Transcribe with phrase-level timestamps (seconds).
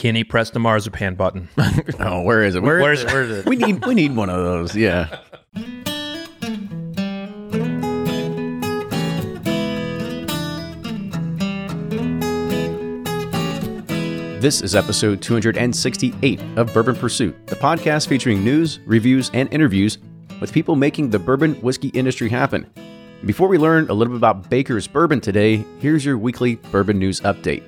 [0.00, 1.50] Kenny, press the marzipan button.
[2.00, 2.62] oh, where is it?
[2.62, 3.12] Where, where is it?
[3.12, 3.46] Where is it?
[3.46, 4.74] we need we need one of those.
[4.74, 5.14] Yeah.
[14.40, 19.98] This is episode 268 of Bourbon Pursuit, the podcast featuring news, reviews, and interviews
[20.40, 22.66] with people making the bourbon whiskey industry happen.
[23.26, 27.20] Before we learn a little bit about Baker's Bourbon today, here's your weekly bourbon news
[27.20, 27.64] update.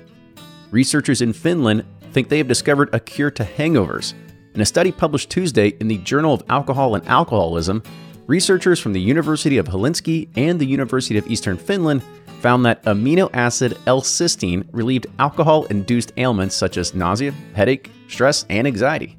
[0.73, 4.13] Researchers in Finland think they have discovered a cure to hangovers.
[4.53, 7.81] In a study published Tuesday in the Journal of Alcohol and Alcoholism,
[8.27, 12.03] researchers from the University of Helsinki and the University of Eastern Finland
[12.39, 19.17] found that amino acid L-cysteine relieved alcohol-induced ailments such as nausea, headache, stress, and anxiety.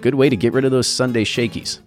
[0.00, 1.80] Good way to get rid of those Sunday shakies.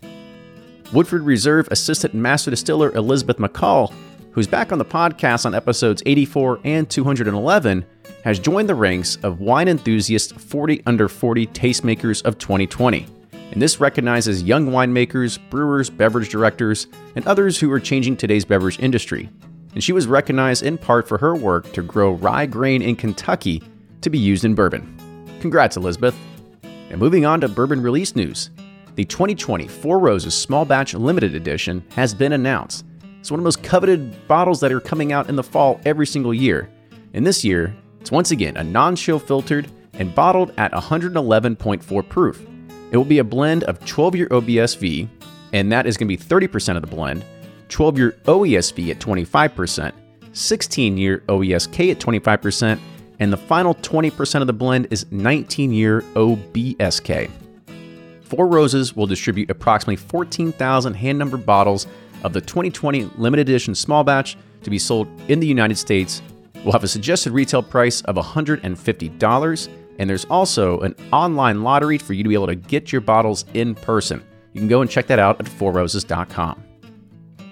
[0.94, 3.92] Woodford Reserve Assistant Master Distiller Elizabeth McCall,
[4.32, 7.86] who's back on the podcast on episodes 84 and 211,
[8.26, 13.08] has joined the ranks of wine enthusiasts 40 under 40 tastemakers of 2020.
[13.32, 18.80] And this recognizes young winemakers, brewers, beverage directors, and others who are changing today's beverage
[18.80, 19.30] industry
[19.76, 23.62] and she was recognized in part for her work to grow rye grain in Kentucky
[24.02, 25.28] to be used in bourbon.
[25.42, 26.16] Congrats, Elizabeth.
[26.64, 28.50] And moving on to bourbon release news.
[28.96, 32.86] The 2020 Four Roses Small Batch Limited Edition has been announced.
[33.20, 36.08] It's one of the most coveted bottles that are coming out in the fall every
[36.08, 36.70] single year.
[37.14, 42.46] And this year, it's once again a non chill filtered and bottled at 111.4 proof.
[42.92, 45.10] It will be a blend of 12 year OBSV,
[45.54, 47.26] and that is going to be 30% of the blend,
[47.70, 49.92] 12 year OESV at 25%,
[50.34, 52.80] 16 year OESK at 25%,
[53.20, 57.32] and the final 20% of the blend is 19 year OBSK.
[58.22, 61.88] Four Roses will distribute approximately 14,000 hand numbered bottles
[62.24, 66.22] of the 2020 limited edition small batch to be sold in the United States.
[66.64, 72.14] We'll have a suggested retail price of $150, and there's also an online lottery for
[72.14, 74.24] you to be able to get your bottles in person.
[74.54, 76.64] You can go and check that out at fourroses.com.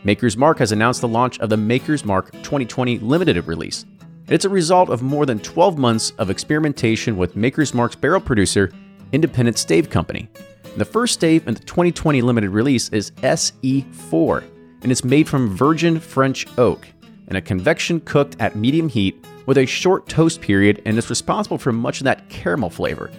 [0.03, 3.85] Maker's Mark has announced the launch of the Maker's Mark 2020 limited release.
[4.27, 8.71] It's a result of more than 12 months of experimentation with Maker's Mark's barrel producer,
[9.11, 10.29] Independent Stave Company.
[10.75, 14.43] The first stave in the 2020 limited release is SE4,
[14.81, 16.87] and it's made from virgin French oak
[17.27, 21.57] and a convection cooked at medium heat with a short toast period and is responsible
[21.57, 23.11] for much of that caramel flavor.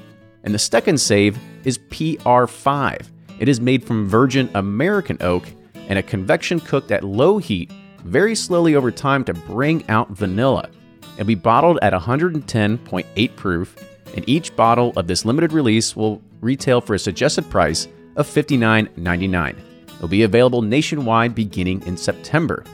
[0.43, 3.09] And the second stave is PR5.
[3.39, 5.45] It is made from virgin American oak
[5.89, 7.71] and a convection cooked at low heat
[8.05, 10.69] very slowly over time to bring out vanilla.
[11.15, 13.77] It'll be bottled at 110.8 proof,
[14.15, 19.57] and each bottle of this limited release will retail for a suggested price of $59.99.
[19.97, 22.65] It'll be available nationwide beginning in September.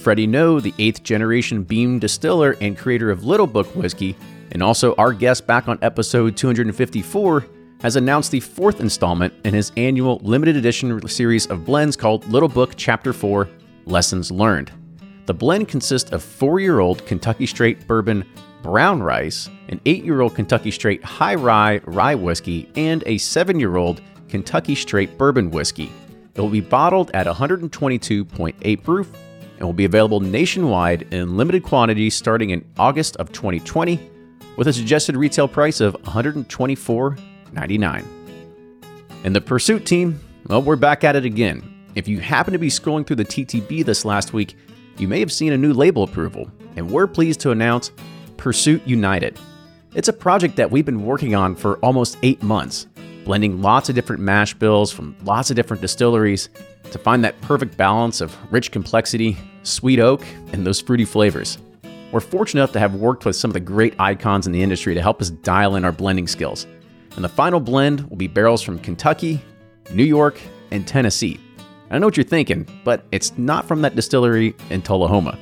[0.00, 4.16] Freddie Noe, the eighth generation Beam distiller and creator of Little Book Whiskey,
[4.52, 7.46] and also our guest back on episode 254,
[7.82, 12.48] has announced the fourth installment in his annual limited edition series of blends called Little
[12.48, 13.46] Book Chapter 4
[13.84, 14.72] Lessons Learned.
[15.26, 18.24] The blend consists of four year old Kentucky Straight Bourbon
[18.62, 23.60] Brown Rice, an eight year old Kentucky Straight High Rye Rye Whiskey, and a seven
[23.60, 25.92] year old Kentucky Straight Bourbon Whiskey.
[26.34, 29.12] It will be bottled at 122.8 proof
[29.60, 34.10] and will be available nationwide in limited quantities starting in August of 2020
[34.56, 38.04] with a suggested retail price of $124.99.
[39.22, 41.62] And the Pursuit team, well, we're back at it again.
[41.94, 44.56] If you happen to be scrolling through the TTB this last week,
[44.96, 47.92] you may have seen a new label approval, and we're pleased to announce
[48.38, 49.38] Pursuit United.
[49.94, 52.86] It's a project that we've been working on for almost eight months,
[53.30, 56.48] blending lots of different mash bills from lots of different distilleries
[56.90, 61.56] to find that perfect balance of rich complexity, sweet oak, and those fruity flavors.
[62.10, 64.94] We're fortunate enough to have worked with some of the great icons in the industry
[64.94, 66.66] to help us dial in our blending skills
[67.14, 69.40] and the final blend will be barrels from Kentucky,
[69.92, 70.40] New York,
[70.72, 71.38] and Tennessee.
[71.90, 75.38] I know what you're thinking, but it's not from that distillery in Tullahoma.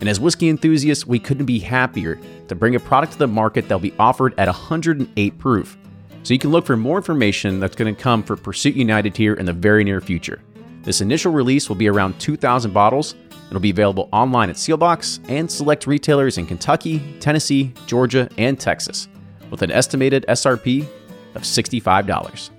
[0.00, 3.62] And as whiskey enthusiasts, we couldn't be happier to bring a product to the market
[3.62, 5.78] that'll be offered at 108 proof.
[6.24, 9.34] So you can look for more information that's going to come for Pursuit United here
[9.34, 10.40] in the very near future.
[10.82, 13.14] This initial release will be around 2,000 bottles.
[13.48, 19.06] It'll be available online at Seelbach's and select retailers in Kentucky, Tennessee, Georgia, and Texas,
[19.50, 20.86] with an estimated SRP
[21.34, 22.50] of $65.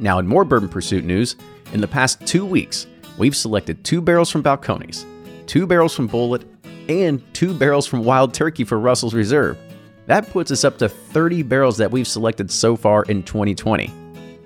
[0.00, 1.36] Now, in more Bourbon Pursuit news,
[1.72, 5.06] in the past two weeks, we've selected two barrels from Balcones,
[5.46, 6.44] two barrels from Bulleit,
[6.88, 9.56] and two barrels from Wild Turkey for Russell's Reserve.
[10.06, 13.92] That puts us up to 30 barrels that we've selected so far in 2020.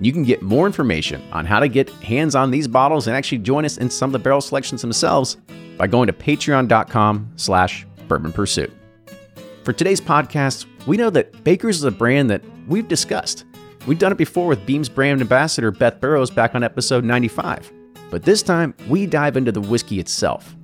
[0.01, 3.39] You can get more information on how to get hands on these bottles and actually
[3.39, 5.37] join us in some of the barrel selections themselves
[5.77, 8.73] by going to patreon.com slash bourbon pursuit.
[9.63, 13.45] For today's podcast, we know that Baker's is a brand that we've discussed.
[13.87, 17.71] We've done it before with Beam's brand ambassador Beth Burrows back on episode 95.
[18.11, 20.57] But this time, we dive into the whiskey itself.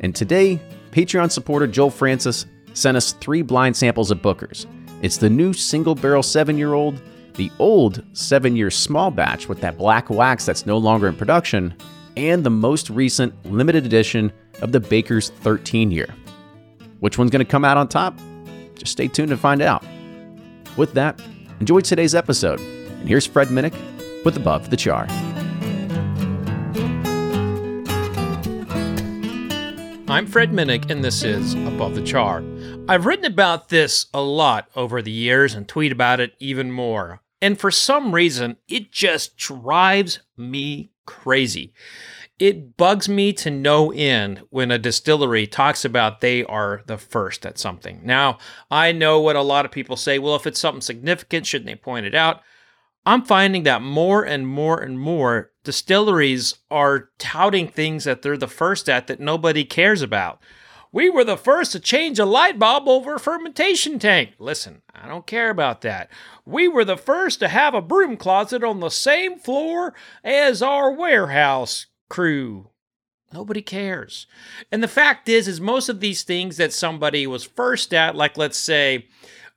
[0.00, 0.60] And today,
[0.92, 2.46] Patreon supporter Joel Francis
[2.76, 4.66] sent us three blind samples of Booker's.
[5.02, 7.00] It's the new single barrel seven year old,
[7.34, 11.74] the old seven year small batch with that black wax that's no longer in production,
[12.16, 14.32] and the most recent limited edition
[14.62, 16.14] of the Baker's 13 year.
[17.00, 18.18] Which one's going to come out on top?
[18.74, 19.84] Just stay tuned to find out.
[20.76, 21.20] With that,
[21.60, 22.60] enjoy today's episode.
[22.60, 23.74] And here's Fred Minnick
[24.24, 25.06] with Above the Char.
[30.08, 32.42] I'm Fred Minnick, and this is Above the Char.
[32.88, 37.20] I've written about this a lot over the years and tweet about it even more.
[37.42, 41.72] And for some reason, it just drives me crazy.
[42.38, 47.44] It bugs me to no end when a distillery talks about they are the first
[47.44, 48.02] at something.
[48.04, 48.38] Now,
[48.70, 51.74] I know what a lot of people say well, if it's something significant, shouldn't they
[51.74, 52.40] point it out?
[53.04, 58.46] I'm finding that more and more and more distilleries are touting things that they're the
[58.46, 60.40] first at that nobody cares about.
[60.96, 64.30] We were the first to change a light bulb over a fermentation tank.
[64.38, 66.08] Listen, I don't care about that.
[66.46, 69.92] We were the first to have a broom closet on the same floor
[70.24, 72.70] as our warehouse crew.
[73.30, 74.26] Nobody cares.
[74.72, 78.38] And the fact is is most of these things that somebody was first at like
[78.38, 79.06] let's say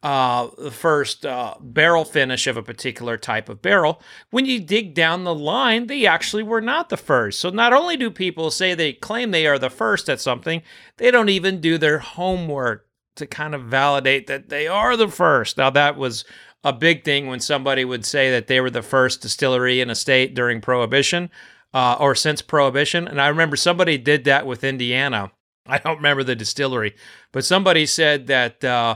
[0.01, 4.93] uh, the first uh, barrel finish of a particular type of barrel, when you dig
[4.93, 7.39] down the line, they actually were not the first.
[7.39, 10.61] So not only do people say they claim they are the first at something,
[10.97, 15.57] they don't even do their homework to kind of validate that they are the first.
[15.57, 16.23] Now, that was
[16.63, 19.95] a big thing when somebody would say that they were the first distillery in a
[19.95, 21.29] state during Prohibition
[21.73, 23.05] uh, or since Prohibition.
[23.05, 25.31] And I remember somebody did that with Indiana.
[25.65, 26.95] I don't remember the distillery,
[27.33, 28.63] but somebody said that.
[28.63, 28.95] Uh,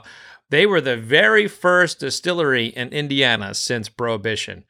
[0.54, 4.66] they were the very first distillery in Indiana since Prohibition.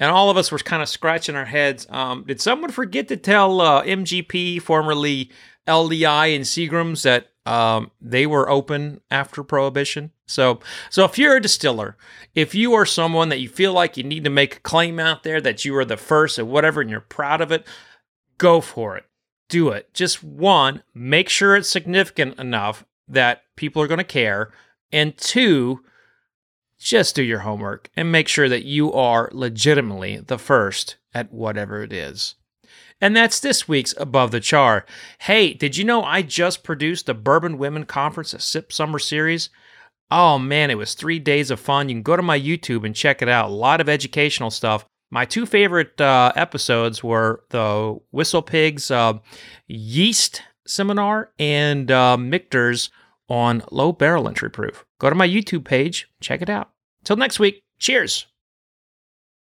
[0.00, 1.86] And all of us were kind of scratching our heads.
[1.90, 5.30] Um, did someone forget to tell uh, MGP, formerly
[5.68, 10.10] LDI and Seagram's, that um, they were open after Prohibition?
[10.26, 10.58] So,
[10.90, 11.96] so if you're a distiller,
[12.34, 15.22] if you are someone that you feel like you need to make a claim out
[15.22, 17.64] there that you are the first at whatever and you're proud of it,
[18.38, 19.04] go for it.
[19.48, 19.94] Do it.
[19.94, 24.50] Just one, make sure it's significant enough that people are going to care.
[24.92, 25.80] And two,
[26.78, 31.82] just do your homework and make sure that you are legitimately the first at whatever
[31.82, 32.36] it is.
[33.00, 34.84] And that's this week's Above the Char.
[35.20, 39.50] Hey, did you know I just produced the Bourbon Women Conference a Sip Summer Series?
[40.10, 41.88] Oh man, it was three days of fun.
[41.88, 43.50] You can go to my YouTube and check it out.
[43.50, 44.84] A lot of educational stuff.
[45.10, 49.18] My two favorite uh, episodes were the WhistlePig's uh,
[49.66, 52.90] Yeast Seminar and uh, Michter's
[53.28, 54.84] on low barrel entry proof.
[54.98, 56.70] Go to my YouTube page, check it out.
[57.04, 58.26] Till next week, cheers.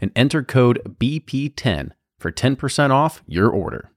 [0.00, 3.90] and enter code BP10 for 10% off your order.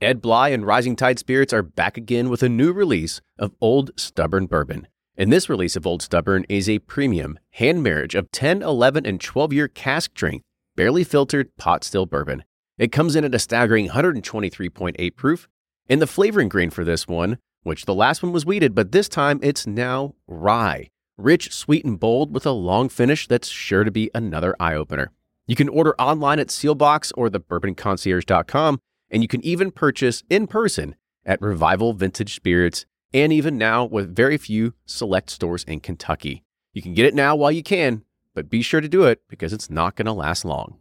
[0.00, 3.90] Ed Bly and Rising Tide Spirits are back again with a new release of Old
[3.96, 4.88] Stubborn Bourbon.
[5.16, 9.20] And this release of Old Stubborn is a premium hand marriage of 10, 11, and
[9.20, 10.44] 12 year cask strength,
[10.76, 12.44] barely filtered pot still bourbon.
[12.78, 15.48] It comes in at a staggering 123.8 proof.
[15.88, 19.08] And the flavoring grain for this one, which the last one was wheated, but this
[19.08, 20.88] time it's now rye
[21.22, 25.10] rich, sweet, and bold with a long finish that's sure to be another eye opener.
[25.46, 30.94] You can order online at Seelbach's or thebourbonconcierge.com, and you can even purchase in person
[31.24, 36.44] at Revival Vintage Spirits, and even now with very few select stores in Kentucky.
[36.72, 39.52] You can get it now while you can, but be sure to do it because
[39.52, 40.78] it's not going to last long.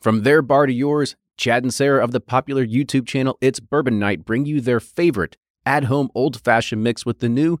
[0.00, 3.98] From their bar to yours, Chad and Sarah of the popular YouTube channel It's Bourbon
[3.98, 5.36] Night bring you their favorite
[5.66, 7.60] at home old fashioned mix with the new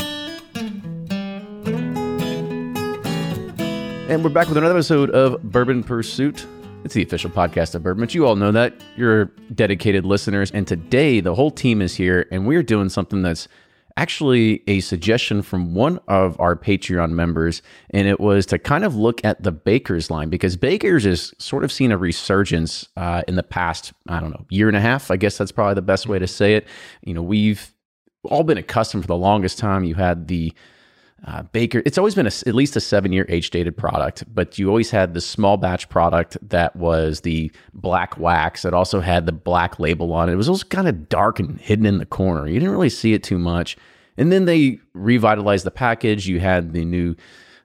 [4.11, 6.45] And we're back with another episode of Bourbon Pursuit.
[6.83, 8.01] It's the official podcast of Bourbon.
[8.01, 8.73] But you all know that.
[8.97, 10.51] You're dedicated listeners.
[10.51, 13.47] And today, the whole team is here, and we're doing something that's
[13.95, 17.61] actually a suggestion from one of our Patreon members.
[17.91, 21.63] And it was to kind of look at the Baker's line because Baker's has sort
[21.63, 25.09] of seen a resurgence uh, in the past, I don't know, year and a half.
[25.09, 26.67] I guess that's probably the best way to say it.
[27.01, 27.73] You know, we've
[28.25, 29.85] all been accustomed for the longest time.
[29.85, 30.51] You had the
[31.25, 34.57] uh, Baker, it's always been a, at least a seven year age dated product, but
[34.57, 38.65] you always had the small batch product that was the black wax.
[38.65, 40.33] It also had the black label on it.
[40.33, 42.47] It was always kind of dark and hidden in the corner.
[42.47, 43.77] You didn't really see it too much.
[44.17, 46.27] And then they revitalized the package.
[46.27, 47.15] You had the new,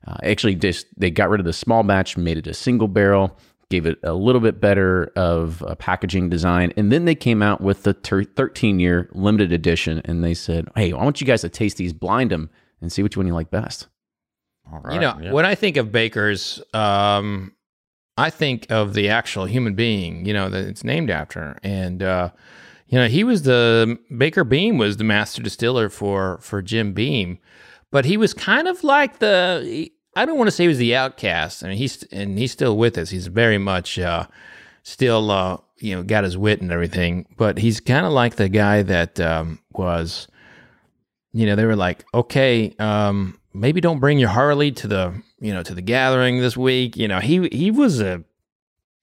[0.06, 3.38] uh, actually, just they got rid of the small batch, made it a single barrel,
[3.70, 6.74] gave it a little bit better of a packaging design.
[6.76, 10.92] And then they came out with the 13 year limited edition and they said, hey,
[10.92, 13.50] I want you guys to taste these, blind them and see which one you like
[13.50, 13.88] best.
[14.70, 14.94] All right.
[14.94, 15.32] You know, yeah.
[15.32, 17.52] when I think of bakers, um,
[18.16, 21.58] I think of the actual human being, you know, that it's named after.
[21.62, 22.30] And, uh,
[22.88, 27.38] you know, he was the Baker Beam was the master distiller for for Jim Beam,
[27.90, 30.94] but he was kind of like the I don't want to say he was the
[30.94, 31.64] outcast.
[31.64, 33.10] I mean, he's and he's still with us.
[33.10, 34.26] He's very much uh,
[34.84, 38.48] still uh, you know got his wit and everything, but he's kind of like the
[38.48, 40.28] guy that um, was
[41.36, 45.52] you know, they were like, okay, um, maybe don't bring your Harley to the, you
[45.52, 46.96] know, to the gathering this week.
[46.96, 48.24] You know, he he was a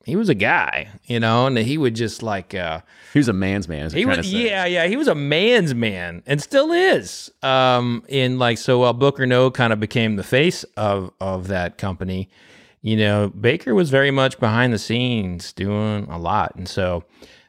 [0.04, 2.82] he was a guy, you know, and he would just like uh
[3.14, 3.92] he was a man's man.
[3.92, 7.32] He was, yeah, yeah, he was a man's man, and still is.
[7.44, 11.78] Um, in like so, while Booker Noe kind of became the face of of that
[11.78, 12.32] company,
[12.82, 17.04] you know, Baker was very much behind the scenes doing a lot, and so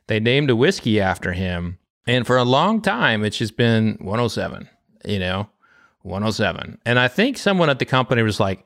[0.08, 1.78] they named a whiskey after him.
[2.06, 4.68] And for a long time, it's just been 107
[5.04, 5.48] you know,
[6.02, 6.78] 107.
[6.84, 8.64] And I think someone at the company was like,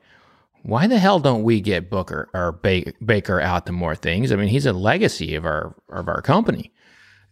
[0.63, 4.31] why the hell don't we get Booker or ba- Baker out to more things?
[4.31, 6.73] I mean, he's a legacy of our of our company.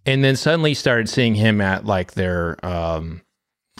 [0.06, 3.22] And then suddenly started seeing him at like their um,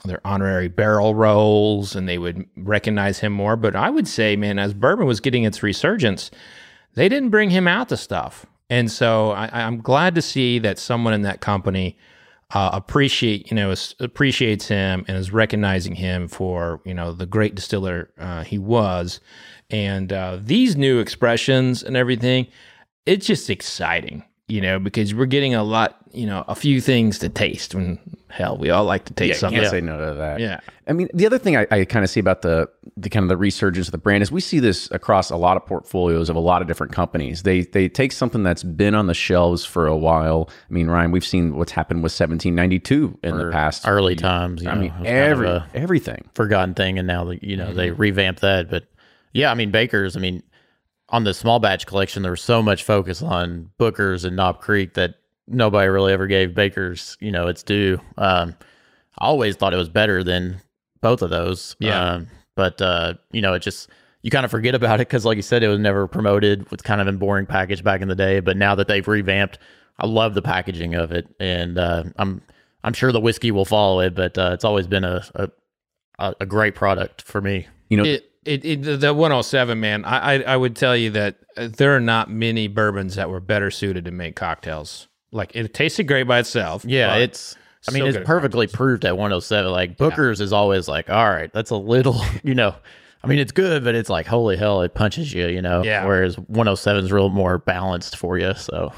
[0.04, 3.56] their honorary barrel rolls, and they would recognize him more.
[3.56, 6.30] But I would say, man, as bourbon was getting its resurgence,
[6.96, 8.46] they didn't bring him out to stuff.
[8.70, 11.98] And so I, I'm glad to see that someone in that company
[12.54, 17.56] uh, appreciate you know appreciates him and is recognizing him for you know the great
[17.56, 19.20] distiller uh, he was,
[19.70, 22.48] and uh, these new expressions and everything,
[23.06, 27.20] it's just exciting, you know, because we're getting a lot, you know, a few things
[27.20, 27.76] to taste.
[27.76, 28.00] When
[28.30, 29.60] hell, we all like to taste yeah, something.
[29.60, 30.40] Can't say no to that.
[30.40, 30.60] Yeah.
[30.88, 33.30] I mean, the other thing I, I kind of see about the the kind of
[33.30, 36.36] the resurgence of the brand is we see this across a lot of portfolios of
[36.36, 37.44] a lot of different companies.
[37.44, 40.50] They they take something that's been on the shelves for a while.
[40.70, 44.66] I mean, Ryan, we've seen what's happened with 1792 in or the past early times.
[44.66, 48.02] I know, mean, every everything forgotten thing, and now you know they mm-hmm.
[48.02, 48.70] revamped that.
[48.70, 48.88] But
[49.34, 50.16] yeah, I mean, Baker's.
[50.16, 50.44] I mean,
[51.10, 54.94] on the small batch collection, there was so much focus on Booker's and Knob Creek
[54.96, 55.16] that
[55.48, 58.00] nobody really ever gave Baker's, you know, its due.
[58.18, 58.56] Um,
[59.20, 60.62] I always thought it was better than
[61.02, 61.76] both of those.
[61.80, 62.14] Yeah.
[62.14, 63.90] Um, but, uh, you know, it just,
[64.22, 66.68] you kind of forget about it because, like you said, it was never promoted.
[66.72, 68.40] It's kind of a boring package back in the day.
[68.40, 69.60] But now that they've revamped,
[70.00, 71.28] I love the packaging of it.
[71.40, 72.42] And uh, I'm,
[72.84, 75.24] I'm sure the whiskey will follow it, but uh, it's always been a,
[76.20, 77.68] a, a great product for me.
[77.90, 81.36] You know, it, it, it, the 107 man I, I, I would tell you that
[81.58, 85.74] uh, there are not many bourbons that were better suited to make cocktails like it
[85.74, 87.56] tasted great by itself yeah it's
[87.88, 90.46] i mean it's perfectly proved at 107 like booker's yeah.
[90.46, 92.76] is always like all right that's a little you know
[93.24, 96.06] i mean it's good but it's like holy hell it punches you you know yeah
[96.06, 98.92] whereas 107 is real more balanced for you so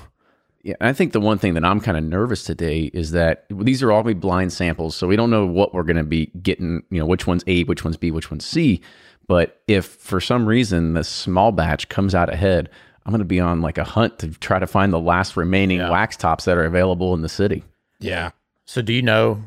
[0.61, 3.81] yeah, I think the one thing that I'm kind of nervous today is that these
[3.81, 6.83] are all be blind samples, so we don't know what we're going to be getting.
[6.89, 8.81] You know, which one's A, which one's B, which one's C.
[9.27, 12.69] But if for some reason the small batch comes out ahead,
[13.09, 15.79] I'm going to be on like a hunt to try to find the last remaining
[15.79, 15.89] yeah.
[15.89, 17.63] wax tops that are available in the city.
[17.99, 18.29] Yeah.
[18.65, 19.41] So do you know?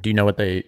[0.00, 0.62] Do you know what they?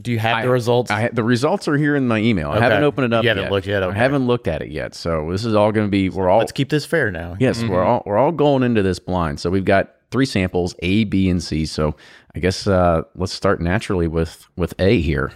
[0.00, 0.90] Do you have I, the results?
[0.90, 2.48] I, the results are here in my email.
[2.48, 2.58] Okay.
[2.58, 3.22] I haven't opened it up.
[3.22, 3.52] You haven't yet.
[3.52, 3.84] looked yet.
[3.84, 3.96] Okay.
[3.96, 4.96] I haven't looked at it yet.
[4.96, 6.08] So this is all going to be.
[6.08, 6.40] We're all.
[6.40, 7.36] Let's keep this fair now.
[7.38, 7.68] Yes, mm-hmm.
[7.68, 9.38] we're all we're all going into this blind.
[9.38, 11.66] So we've got three samples: A, B, and C.
[11.66, 11.94] So
[12.34, 15.30] I guess uh, let's start naturally with with A here.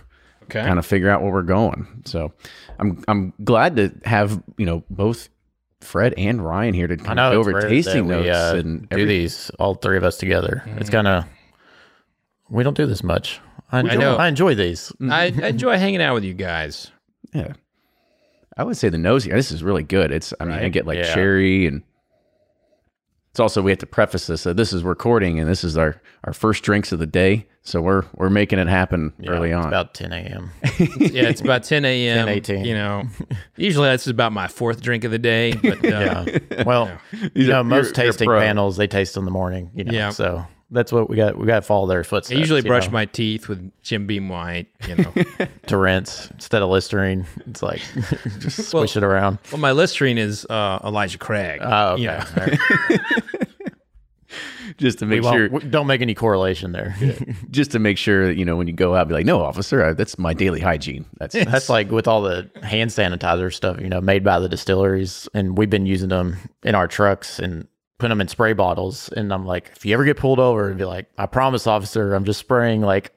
[0.45, 0.63] Okay.
[0.63, 2.03] kind of figure out where we're going.
[2.07, 2.33] So
[2.81, 5.29] I'm I'm glad to have you know both
[5.87, 8.57] Fred and Ryan here to I kind of go over tasting that we, notes uh,
[8.59, 10.63] and do these all three of us together.
[10.79, 11.25] It's kind of
[12.51, 13.41] we don't do this much.
[13.73, 14.17] I enjoy, know.
[14.17, 14.93] I enjoy these.
[15.01, 16.91] I, I enjoy hanging out with you guys.
[17.33, 17.55] Yeah.
[18.57, 20.11] I would say the nose here, this is really good.
[20.13, 21.15] It's, I mean, I get like Yeah.
[21.15, 21.83] cherry and
[23.37, 24.41] it's also, we have to preface this.
[24.41, 27.47] So this is recording and this is our, our first drinks of the day.
[27.61, 29.69] So we're, we're making it happen early it's on.
[29.69, 30.51] about 10 a.m.
[30.99, 32.29] Yeah, it's about 10 a.m.
[32.29, 32.65] 10, 18.
[32.65, 33.03] You know,
[33.59, 35.53] usually that's about my fourth drink of the day.
[35.53, 36.63] But uh, Yeah.
[36.65, 36.91] Well,
[37.35, 38.41] you know, most you're a tasting pro.
[38.41, 39.71] panels they taste in the morning.
[39.75, 40.09] You know, Yeah.
[40.11, 41.39] so that's what we got.
[41.39, 42.37] We got to follow their footsteps.
[42.37, 44.67] I usually brush know, my teeth with Jim Beam White.
[44.89, 45.13] You know,
[45.67, 47.27] to rinse instead of Listerine.
[47.47, 47.81] It's like
[48.41, 49.39] just Well- swish it around.
[49.53, 51.61] well, my Listerine is uh, Elijah Craig.
[51.63, 52.03] Oh, okay.
[52.03, 52.99] you know.
[54.79, 56.95] Just to make won't- sure, we don't make any correlation there.
[57.51, 59.83] just to make sure that, you know, when you go out, be like, no, officer,
[59.83, 61.07] I, that's my daily hygiene.
[61.19, 65.29] That's, That's like with all the hand sanitizer stuff, you know, made by the distilleries,
[65.33, 69.09] and we've been using them in our trucks and putting them in spray bottles.
[69.11, 72.15] And I'm like, if you ever get pulled over, and be like, I promise, officer,
[72.15, 73.13] I'm just spraying like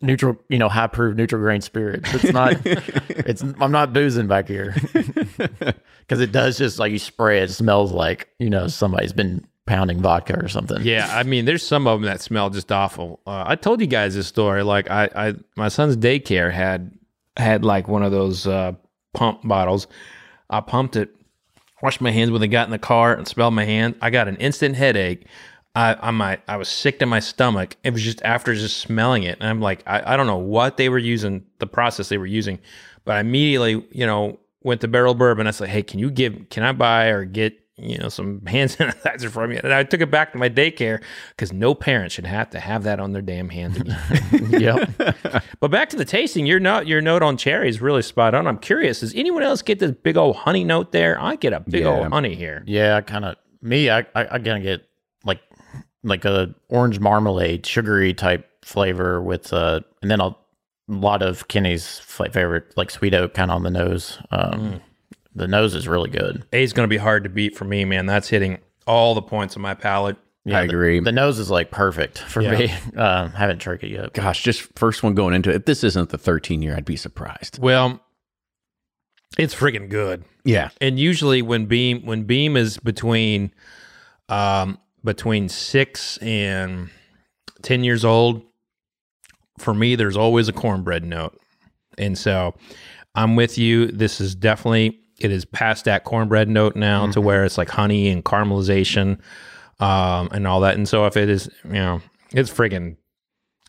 [0.00, 2.12] neutral, you know, high proof neutral grain spirits.
[2.14, 7.40] It's not, it's I'm not boozing back here because it does just like you spray
[7.40, 10.82] it, it smells like you know somebody's been pounding vodka or something.
[10.82, 13.20] Yeah, I mean, there's some of them that smell just awful.
[13.26, 14.62] Uh, I told you guys this story.
[14.64, 16.90] Like, I, I, my son's daycare had
[17.36, 18.72] had like one of those uh,
[19.12, 19.86] pump bottles.
[20.50, 21.14] I pumped it,
[21.82, 23.96] washed my hands when they got in the car, and smelled my hand.
[24.00, 25.26] I got an instant headache.
[25.74, 27.76] I, I my, I was sick to my stomach.
[27.84, 30.76] It was just after just smelling it, and I'm like, I, I don't know what
[30.76, 32.58] they were using, the process they were using,
[33.04, 35.46] but I immediately, you know, went to Barrel Bourbon.
[35.46, 38.70] I said, hey, can you give, can I buy or get you know, some hand
[38.78, 39.60] sanitizer from you.
[39.62, 42.82] And I took it back to my daycare because no parent should have to have
[42.84, 43.78] that on their damn hands
[44.50, 44.90] yep.
[45.60, 48.46] but back to the tasting, your note, your note on cherry is really spot on.
[48.46, 51.20] I'm curious, does anyone else get this big old honey note there?
[51.20, 51.88] I get a big Yeah.
[51.88, 52.62] old honey here.
[52.66, 53.90] Yeah, I kind of me.
[53.90, 54.86] I I, I gonna get
[55.24, 55.40] like
[56.02, 60.34] like a orange marmalade, sugary type flavor with uh, and then a
[60.88, 64.18] lot of Kenny's favorite like sweet oak kind of on the nose.
[64.30, 64.80] Um,
[65.38, 66.44] The nose is really good.
[66.52, 68.06] A is going to be hard to beat for me, man.
[68.06, 70.16] That's hitting all the points on my palate.
[70.46, 71.00] I the- agree.
[71.00, 72.58] The, nose is like perfect for Yeah.
[72.58, 72.72] me.
[72.96, 74.12] Um, haven't tried it yet.
[74.14, 75.56] Gosh, just first one going into it.
[75.56, 77.58] If this isn't the 13 year, I'd be surprised.
[77.60, 78.00] Well,
[79.38, 80.24] it's freaking good.
[80.44, 80.70] Yeah.
[80.80, 83.52] and usually when beam when beam is between
[84.30, 86.88] um between six and
[87.62, 88.42] ten years old
[89.58, 91.38] for me there's always a cornbread note
[91.98, 92.54] and so
[93.14, 97.44] i'm with you this is definitely it is past that cornbread note now to where
[97.44, 99.18] it's like honey and caramelization
[99.80, 102.00] um and all that and so if it is you know
[102.32, 102.96] it's friggin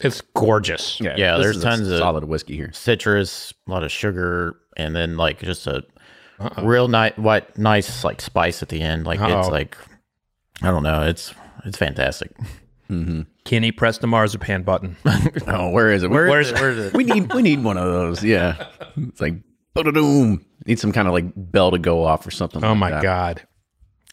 [0.02, 2.72] it's gorgeous Yeah, this there's is a tons of- solid whiskey here.
[2.72, 5.84] Citrus, a lot of sugar, and then like just a
[6.40, 6.64] Uh-oh.
[6.64, 9.06] real nice, what nice like spice at the end.
[9.06, 9.50] Like it's Uh-oh.
[9.50, 9.78] like
[10.62, 11.02] I don't know.
[11.04, 11.34] It's
[11.66, 12.32] it's fantastic.
[13.44, 14.96] kenny press the marzipan button
[15.48, 16.10] Oh, where is it?
[16.10, 18.24] Where, where's where's it we need we need one of those.
[18.24, 18.68] Yeah.
[18.96, 19.34] It's like
[19.74, 20.46] boom.
[20.66, 22.64] Need some kind of like bell to go off or something.
[22.64, 23.04] Oh like my that.
[23.04, 23.42] god!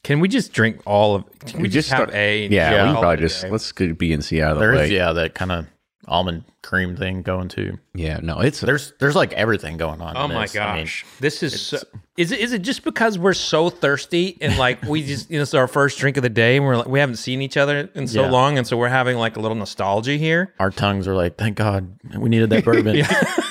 [0.03, 1.25] Can we just drink all of?
[1.41, 2.45] Can we, just, have start- a?
[2.45, 4.53] and Yeah, just we can probably it a just let's get B and C out
[4.53, 4.95] of the There's way.
[4.95, 5.67] yeah, that kind of
[6.09, 7.79] almond cream thing going too.
[7.95, 10.17] Yeah, no, it's a, There's there's like everything going on.
[10.17, 10.57] Oh in my this.
[10.57, 11.05] I mean, gosh!
[11.19, 11.79] this is so,
[12.17, 15.43] is it is it just because we're so thirsty and like we just you know
[15.43, 17.91] it's our first drink of the day and we're like we haven't seen each other
[17.97, 18.31] in so Yeah.
[18.31, 20.55] long and so we're having like a little nostalgia here.
[20.61, 22.97] our tongues are like, thank God we needed that bourbon.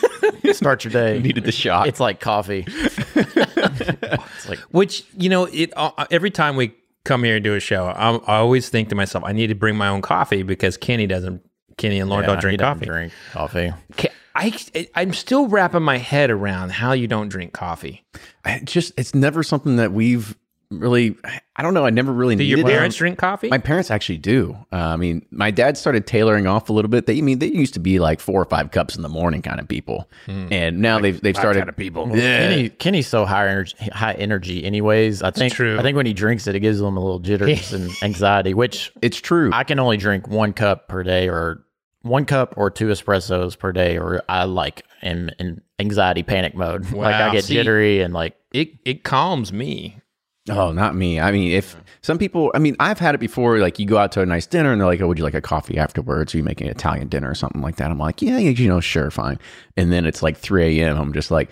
[0.53, 1.19] Start your day.
[1.23, 1.87] needed the shot.
[1.87, 2.65] It's like coffee.
[2.67, 7.59] it's like Which you know it uh, every time we come here and do a
[7.59, 10.77] show, I'm, I always think to myself I need to bring my own coffee because
[10.77, 11.41] Kenny doesn't.
[11.77, 12.85] Kenny and Lauren yeah, don't drink he coffee.
[12.85, 13.73] Drink coffee.
[13.97, 14.57] Ca- I
[14.95, 18.05] I'm still wrapping my head around how you don't drink coffee.
[18.43, 20.37] I just it's never something that we've
[20.79, 21.15] really.
[21.55, 21.85] I don't know.
[21.85, 22.71] I never really Do needed your it.
[22.71, 23.47] parents drink coffee?
[23.49, 24.57] My parents actually do.
[24.73, 27.05] Uh, I mean, my dad started tailoring off a little bit.
[27.05, 29.41] They, I mean, they used to be like four or five cups in the morning
[29.41, 31.59] kind of people, and now they've they've started.
[31.59, 32.09] kind of people.
[32.15, 32.39] Yeah.
[32.49, 34.63] Kenny Kenny's so high energy, high energy.
[34.65, 35.79] Anyways, I think true.
[35.79, 38.91] I think when he drinks it, it gives him a little jitters and anxiety, which
[39.01, 39.51] It's true.
[39.53, 41.63] I can only drink one cup per day, or
[42.01, 46.91] one cup or two espressos per day, or I like am in anxiety panic mode.
[46.91, 50.01] like I get See- jittery and like It it calms me.
[50.49, 51.19] Oh, not me.
[51.19, 51.81] I mean, if mm-hmm.
[52.01, 53.57] some people, I mean, I've had it before.
[53.57, 55.33] Like, you go out to a nice dinner and they're like, "Oh, would you like
[55.33, 57.89] a coffee afterwards?" Or you make an Italian dinner or something like that.
[57.89, 59.39] I'm like, "Yeah, you know, sure, fine."
[59.75, 60.97] And then it's like 3 a.m.
[60.97, 61.49] I'm just like,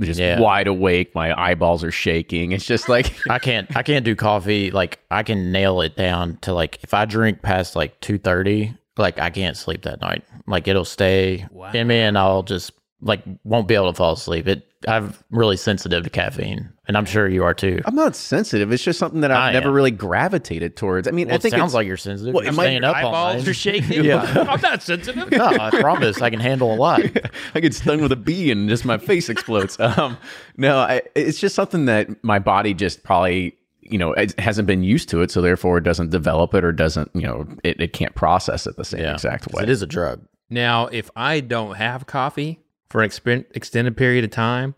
[0.00, 0.40] just Yeah.
[0.40, 1.14] wide awake.
[1.14, 2.52] My eyeballs are shaking.
[2.52, 4.70] It's just like, I can't I can't do coffee.
[4.70, 8.74] Like I can nail it down to like if I drink past like two thirty,
[8.96, 10.24] like I can't sleep that night.
[10.46, 14.48] Like it'll stay in me, and I'll just like won't be able to fall asleep.
[14.48, 17.80] It I'm really sensitive to caffeine, and I'm sure you are too.
[17.84, 18.72] I'm not sensitive.
[18.72, 19.74] It's just something that I've I never am.
[19.74, 21.08] really gravitated towards.
[21.08, 22.34] I mean, Well, I it sounds like you're sensitive.
[22.34, 23.48] Well, you're it staying up all Eyeballs night.
[23.50, 24.04] are shaking.
[24.04, 24.22] Yeah.
[24.48, 25.30] I'm not sensitive.
[25.30, 27.00] no, I promise I can handle a lot.
[27.54, 29.78] I get stung with a bee and just my face explodes.
[29.96, 30.16] Um,
[30.56, 34.82] no, I, it's just something that my body just probably you know it hasn't been
[34.82, 37.92] used to it, so therefore it doesn't develop it or doesn't you know it, it
[37.92, 39.62] can't process it the same Yeah, exact 'cause way.
[39.62, 40.26] It is a drug.
[40.50, 44.74] Now, if I don't have coffee for an expen- extended period of time,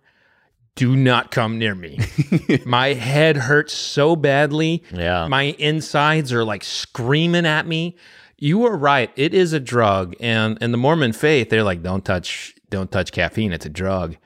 [0.74, 1.98] do not come near me.
[2.66, 4.82] my head hurts so badly.
[4.92, 5.26] Yeah.
[5.28, 7.96] My insides are like screaming at me.
[8.38, 9.10] You are right.
[9.16, 10.14] It is a drug.
[10.20, 13.52] And in the Mormon faith, they're like, don't touch, don't touch caffeine.
[13.52, 14.16] It's a drug.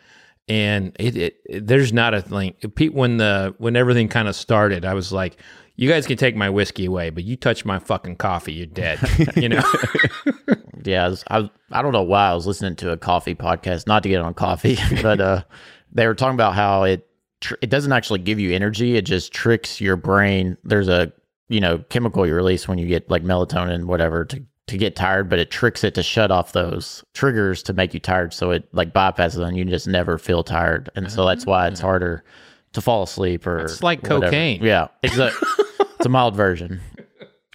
[0.49, 2.55] And it, it, it- there's not a thing.
[2.75, 5.37] Pete, when the when everything kind of started, I was like,
[5.77, 8.99] you guys can take my whiskey away, but you touch my fucking coffee, you're dead.
[9.37, 9.63] you know?
[10.85, 13.87] Yeah, I, was, I, I don't know why I was listening to a coffee podcast,
[13.87, 15.43] not to get on coffee, but uh,
[15.93, 17.07] they were talking about how it
[17.41, 20.57] tr- it doesn't actually give you energy; it just tricks your brain.
[20.65, 21.13] There's a
[21.49, 25.29] you know chemical you release when you get like melatonin, whatever, to to get tired,
[25.29, 28.69] but it tricks it to shut off those triggers to make you tired, so it
[28.73, 32.23] like bypasses and you just never feel tired, and so that's why it's harder
[32.73, 34.27] to fall asleep or It's like whatever.
[34.27, 34.63] cocaine.
[34.63, 35.49] Yeah, exactly.
[35.81, 36.81] it's a mild version.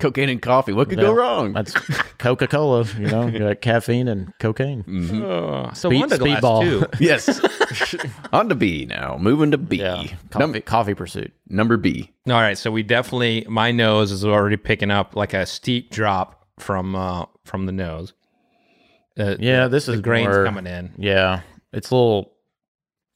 [0.01, 0.73] Cocaine and coffee.
[0.73, 1.05] What could Yeah.
[1.05, 1.53] go wrong?
[1.53, 1.73] That's
[2.17, 4.81] Coca Cola, you know, you got caffeine and cocaine.
[5.23, 6.61] Uh, so Speed- Wanda glass speedball.
[6.63, 6.85] too.
[6.99, 7.39] yes.
[8.33, 9.17] On to B now.
[9.17, 9.77] Moving to B.
[9.77, 11.31] Yeah, Num- coffee, coffee pursuit.
[11.47, 12.11] number B.
[12.27, 16.45] All right, so we definitely my nose is already picking up like a steep drop
[16.59, 18.11] from uh from the nose.
[19.17, 20.91] Uh, Yeah, this the is grains more- coming in.
[20.97, 21.39] Yeah,
[21.71, 22.33] it's a little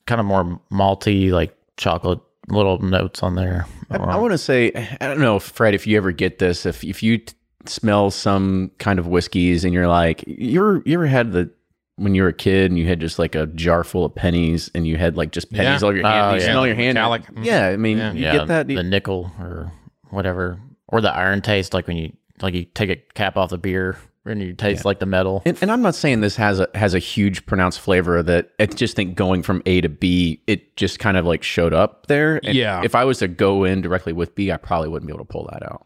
[0.08, 3.65] kind of more malty, like chocolate little notes on there.
[3.91, 4.71] I, I want to say,
[5.02, 7.34] I don't know, Fred, if you ever get this, if if you t-
[7.65, 11.52] smell some kind of whiskeys and you're like, you ever you ever had the
[11.97, 14.71] when you were a kid and you had just like a jar full of pennies
[14.73, 15.86] and you had like just pennies Yeah.
[15.88, 16.45] all your hand, Oh, you yeah.
[16.45, 16.95] smell your hand.
[16.95, 17.23] Metallic.
[17.41, 18.13] Yeah, I mean, Yeah.
[18.13, 18.67] you yeah, get that.
[18.67, 19.71] the nickel or
[20.10, 23.58] whatever, or the iron taste, like when you like you take a cap off the
[23.58, 23.97] beer
[24.30, 25.42] and you taste like the metal.
[25.46, 28.65] And, and I'm not saying this has a has a huge pronounced flavor that I
[28.68, 32.39] just think going from A to B, it just kind of like showed up there.
[32.44, 32.82] And Yeah.
[32.84, 35.32] If I was to go in directly with B, I probably wouldn't be able to
[35.32, 35.86] pull that out.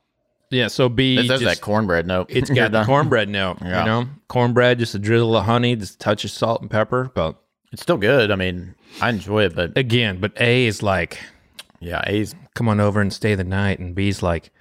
[0.50, 2.28] Yeah, so B It does just, that cornbread note.
[2.30, 3.58] it's You're got the cornbread note.
[3.62, 3.80] Yeah.
[3.80, 7.12] You know, cornbread, just a drizzle of honey, just a touch of salt and pepper.
[7.14, 8.30] But It's still good.
[8.30, 11.20] I mean, I enjoy it, but again, but A is like,
[11.80, 14.52] yeah, A's come on over and stay the night, and B's like,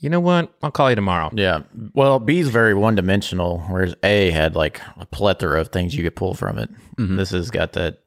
[0.00, 0.52] you know what?
[0.62, 1.30] I'll call you tomorrow.
[1.32, 1.62] Yeah.
[1.94, 6.02] Well, B is very one dimensional, whereas A had like a plethora of things you
[6.02, 6.70] could pull from it.
[6.96, 7.16] Mm-hmm.
[7.16, 7.98] This has got that.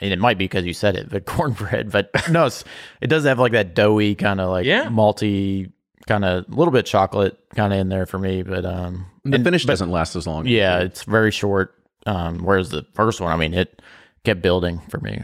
[0.00, 1.90] And it might be because you said it, but cornbread.
[1.90, 2.64] But no, it's,
[3.00, 4.86] it does have like that doughy kind of like Yeah.
[4.86, 5.70] malty,
[6.06, 8.42] kind of a little bit chocolate kind of in there for me.
[8.42, 10.46] But um, The finish doesn't last as long.
[10.46, 11.74] yeah, it's very short.
[12.06, 13.80] Um, whereas the first one, I mean, it
[14.24, 15.22] kept building for me.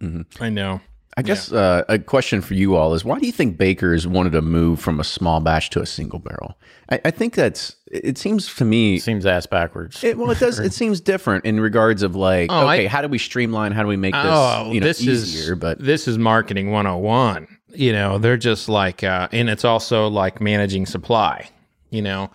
[0.00, 0.42] Mm-hmm.
[0.42, 0.80] I know.
[1.16, 4.32] I guess uh, a question for you all is why do you think bakers wanted
[4.32, 6.58] to move from a small batch to a single barrel?
[6.90, 10.02] I, I think that's it seems to me Seems ass backwards.
[10.02, 13.00] it, well it does it seems different in regards of like Oh, I- okay how
[13.00, 13.70] do we streamline?
[13.72, 15.52] How do we make this oh, you know this easier?
[15.54, 17.46] Is but this is marketing 101
[17.76, 21.48] you know they're just like uh and it's also like managing supply
[21.90, 22.30] you know.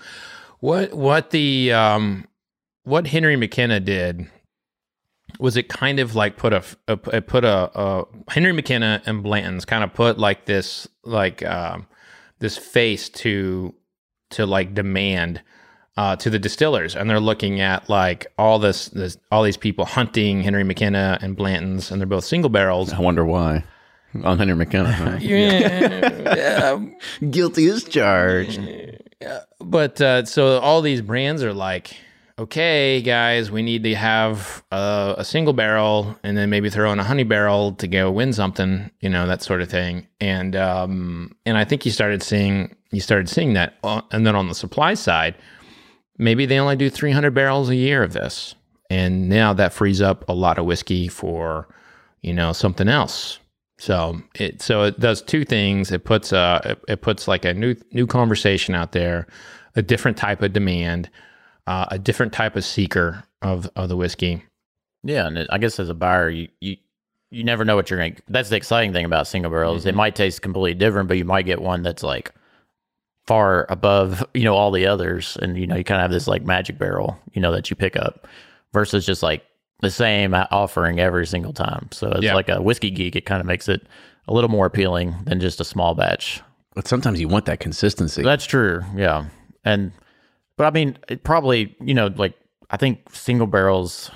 [0.61, 2.25] What what the um
[2.83, 4.29] what henry mckenna did
[5.39, 9.65] was it kind of like put a, a put a, a henry mckenna and blanton's
[9.65, 11.85] kind of put like this like um
[12.39, 13.73] this face to
[14.31, 15.41] to like demand
[15.99, 19.83] uh, to the distillers, and they're looking at like all this, this, all these people
[19.83, 22.93] hunting Henry McKenna and Blanton's, and they're both single barrels.
[22.93, 23.65] I wonder why.
[24.23, 25.17] On Henry McKenna huh?
[25.19, 26.79] yeah,
[27.29, 28.61] guilty as charged.
[29.59, 31.97] But uh, so all these brands are like,
[32.39, 36.99] okay, guys, we need to have uh, a single barrel, and then maybe throw in
[36.99, 40.07] a honey barrel to go win something, you know, that sort of thing.
[40.21, 44.47] And um, and I think you started seeing you started seeing that, and then on
[44.47, 45.35] the supply side,
[46.17, 48.55] maybe they only do 300 barrels a year of this,
[48.89, 51.67] and now that frees up a lot of whiskey for,
[52.21, 53.39] you know, something else.
[53.77, 55.91] So it so it does two things.
[55.91, 59.27] It puts uh it, it puts like a new new conversation out there,
[59.75, 61.09] a different type of demand,
[61.69, 64.43] uh, a different type of seeker of of the whiskey.
[65.03, 66.75] Yeah, and I guess as a buyer, you you
[67.31, 68.15] you never know what you're going.
[68.15, 69.85] to That's the exciting thing about single barrels.
[69.85, 72.33] It might taste completely different, but you might get one that's like
[73.27, 76.27] far above, you know, all the others, and you know, you kind of have this
[76.27, 78.27] like magic barrel, you know, that you pick up
[78.73, 79.43] versus just like
[79.81, 81.87] the same offering every single time.
[81.91, 82.33] So it's Yeah.
[82.33, 83.15] like a whiskey geek.
[83.15, 83.85] It kind of makes it
[84.27, 86.41] a little more appealing than just a small batch.
[86.75, 88.81] but sometimes you want that consistency That's true.
[88.95, 89.25] Yeah.
[89.65, 89.91] And,
[90.59, 92.33] but I mean, it probably, you know, like
[92.69, 94.11] I think single barrels,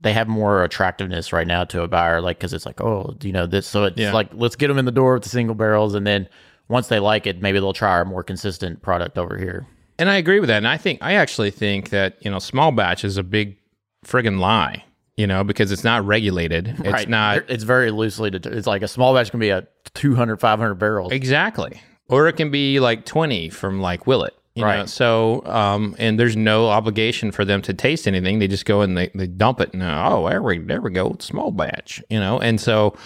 [0.00, 3.30] they have more attractiveness right now to a buyer, like because it's like, oh, you
[3.30, 3.64] know this.
[3.66, 4.12] So it's Yeah.
[4.12, 6.28] like let's get them in the door with the single barrels, and then
[6.68, 9.66] once they like it, maybe they'll try our more consistent product over here.
[9.98, 10.56] And I agree with that.
[10.58, 13.56] And I think I actually think that you know small batch is a big
[14.04, 14.84] friggin' lie.
[15.16, 16.66] You know because it's not regulated.
[16.80, 17.08] It's right?
[17.08, 18.30] not It's very loosely.
[18.30, 21.12] Det- it's like a small batch can be a 200, 500 barrels.
[21.12, 24.34] exactly, or it can be like twenty from like Willet.
[24.54, 24.68] You Know?
[24.68, 24.88] Right.
[24.88, 28.38] So, um, and there's no obligation for them to taste anything.
[28.38, 31.10] They just go and they, they dump it, and oh, there we there we go,
[31.10, 32.02] it's small batch.
[32.10, 32.96] You know, and so.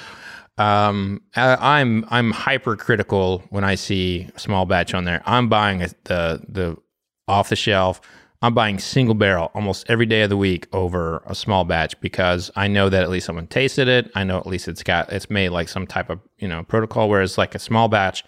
[0.58, 5.22] Um, I, I'm I'm hypercritical when I see small batch on there.
[5.24, 6.76] I'm buying a, the the
[7.28, 8.00] off the shelf.
[8.42, 12.50] I'm buying single barrel almost every day of the week over a small batch because
[12.56, 14.10] I know that at least someone tasted it.
[14.14, 17.08] I know at least it's got it's made like some type of you know protocol.
[17.08, 18.24] Whereas like a small batch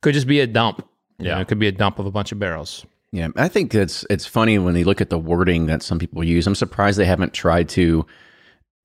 [0.00, 0.86] could just be a dump.
[1.20, 2.84] Yeah, it could be a dump of a bunch of barrels.
[3.12, 6.22] Yeah, I think it's it's funny when you look at the wording that some people
[6.22, 6.46] use.
[6.46, 8.06] I'm surprised they haven't tried to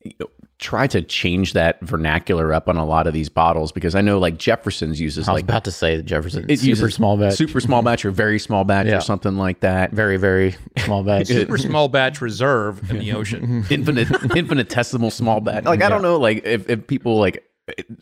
[0.04, 3.94] you know, try to change that vernacular up on a lot of these bottles because
[3.94, 7.18] I know like Jefferson's uses I was like about to say Jefferson it super small
[7.18, 8.98] batch, super small batch or very small batch Yeah.
[8.98, 9.92] or something like that.
[9.92, 11.28] very very small batch.
[11.28, 13.66] Super small batch reserve in the ocean.
[13.70, 15.66] Infinite infinitesimal small batch.
[15.66, 17.44] Like I don't know like if, if people like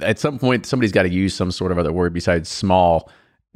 [0.01, 3.09] at some point somebody's got to use some sort of other word besides small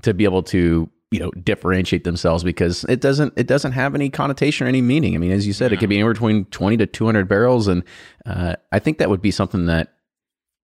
[0.03, 4.09] to be able to you know differentiate themselves because it doesn't it doesn't have any
[4.09, 5.15] connotation or any meaning.
[5.15, 7.67] I mean, as you said, it could be anywhere between twenty to two hundred barrels,
[7.67, 7.83] and
[8.25, 9.93] uh, I think that would be something that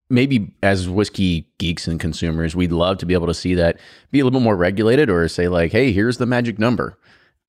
[0.09, 3.79] maybe as whiskey geeks and consumers, we'd love to be able to see that
[4.11, 6.99] be a little bit more regulated, or say like, hey, here's the magic number.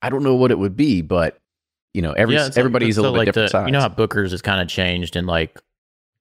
[0.01, 1.37] I don't know what it would be, but
[1.93, 3.65] you know, every like- everybody's a so little like different the- size.
[3.67, 5.59] You know how Booker's has kind of changed and like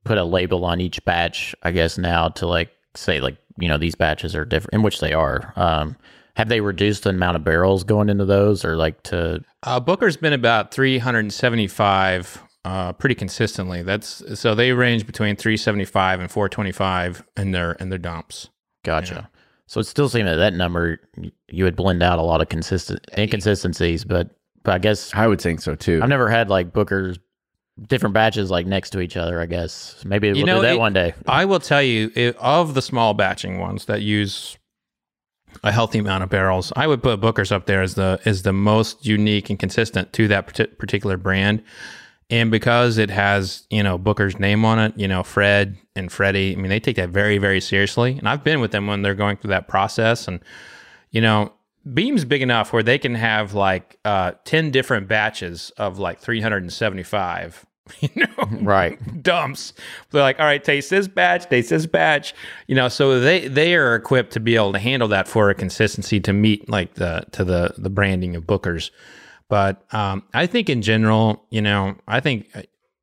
[0.05, 3.79] put a label on each batch, I guess now to like say like you know
[3.79, 5.53] these batches are different, in which they are.
[5.57, 5.97] Um,
[6.37, 10.17] have they reduced the amount of barrels going into those, or like to Uh, Booker's
[10.17, 13.83] been about 375 uh, pretty consistently.
[13.83, 18.49] That's so they range between 375 and 425 in their in their dumps.
[18.85, 19.31] gotcha?
[19.67, 21.01] So it still seems that that number
[21.49, 24.31] you would blend out a lot of consistent inconsistencies, but
[24.63, 26.01] but I guess I would think so too.
[26.03, 27.19] I've never had like Booker's
[27.87, 29.41] different batches like next to each other.
[29.41, 31.15] I guess maybe we'll know, do that it- one day.
[31.27, 34.57] I will tell you, i of the small batching ones that use
[35.65, 38.53] a healthy amount of barrels, I would put Booker's up there as the is the
[38.53, 41.63] most unique and consistent to that parti- particular brand.
[42.33, 46.53] And because it has, you know, Booker's name on it, you know, Fred and Freddie,
[46.53, 48.17] I mean, they take that very, very seriously.
[48.17, 50.29] And I've been with them when they're going through that process.
[50.29, 50.39] And,
[51.11, 51.53] you know,
[51.93, 57.67] Beam's big enough where they can have like uh, 10 different batches of like 375,
[58.01, 59.23] you know, Right.
[59.23, 59.73] dumps.
[60.11, 62.35] They're like, all right, taste this batch, taste this batch.
[62.67, 65.55] You know, so they they are equipped to be able to handle that for a
[65.55, 68.91] consistency to meet like the to the the branding of Booker's.
[69.49, 72.63] But um, I think in general, you know, I think uh,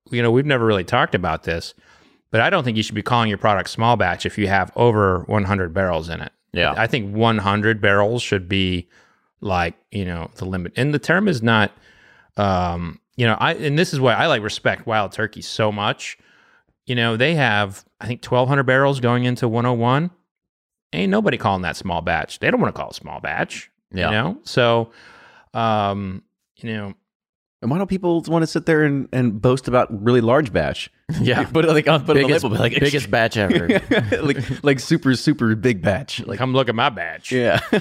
[0.10, 1.74] you know we've never really talked about this,
[2.32, 4.72] but I don't think you should be calling your product small batch if you have
[4.76, 6.32] over 100 barrels in it.
[6.54, 6.74] Yeah.
[6.78, 8.88] I think 100 barrels should be
[9.42, 11.72] like you know the limit, and the term is not
[12.38, 16.18] um, you know, I and this is why I like respect Wild Turkey so much.
[16.86, 20.12] You know, they have I think twelve hundred barrels going into one hundred one.
[20.94, 22.40] Ain't nobody calling that small batch.
[22.40, 23.70] They don't want to call it small batch.
[23.92, 24.06] Yeah.
[24.06, 24.92] You know, so
[25.54, 26.24] um,
[26.58, 26.94] you know,
[27.62, 30.92] And why don't people want to sit there and, and boast about really large batch?
[31.22, 31.50] Yeah.
[31.50, 33.68] but like on but on the biggest, label, be like biggest batch ever.
[34.22, 36.20] like like super super big batch.
[36.26, 37.32] Like come look at my batch.
[37.32, 37.62] yeah,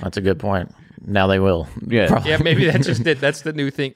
[0.00, 0.72] That's a good point.
[1.04, 1.68] Now they will.
[1.86, 2.08] Yeah.
[2.08, 2.30] Probably.
[2.30, 3.20] Yeah, maybe that's just it.
[3.20, 3.94] That's the new thing.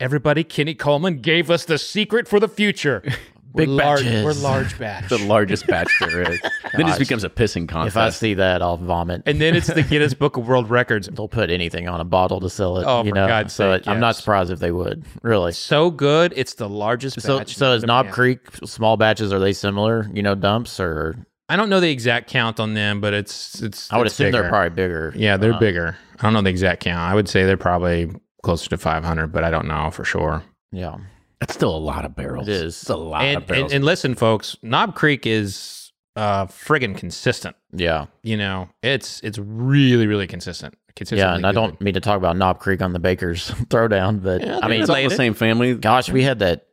[0.00, 3.02] Everybody, Kenny Coleman gave us the secret for the future.
[3.56, 4.24] Big we're large, batches.
[4.24, 5.08] We're large batch.
[5.08, 6.38] the largest batch there is.
[6.42, 7.96] then it just becomes a pissing contest.
[7.96, 9.22] If I see that, I'll vomit.
[9.24, 11.08] and then it's the Guinness Book of World Records.
[11.08, 12.84] They'll put anything on a bottle to sell it.
[12.86, 13.26] Oh, you for know?
[13.26, 15.04] God's so sake, it- I'm not surprised if they would.
[15.22, 15.52] Really.
[15.52, 17.56] So good, it's the largest So, batch.
[17.56, 18.10] so is Knob.
[18.10, 19.32] Creek small batches?
[19.32, 20.06] Are they similar?
[20.12, 21.16] You know, dumps or
[21.48, 23.90] I don't know the exact count on them, but it's it's.
[23.92, 25.12] I would it's assume they're probably bigger.
[25.16, 25.96] Yeah, they're Uh, bigger.
[26.18, 26.98] I don't know the exact count.
[27.00, 28.10] I would say they're probably
[28.42, 30.42] closer to 500, but I don't know for sure.
[30.72, 30.96] Yeah.
[31.40, 32.48] That's still a lot of barrels.
[32.48, 32.80] It is.
[32.82, 33.72] It's a lot And, of barrels.
[33.72, 37.54] and and listen, folks, Knob Creek is uh friggin' consistent.
[37.72, 38.06] Yeah.
[38.22, 40.74] You know, it's it's really really consistent.
[40.96, 41.36] Consistently Yeah.
[41.36, 44.58] And I don't mean to talk about Knob Creek on the Baker's throwdown, but Yeah,
[44.62, 45.74] I mean, it's all the same family.
[45.76, 46.66] gosh, we had that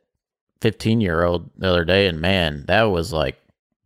[0.62, 3.38] 15 year old the other day, and man, that was like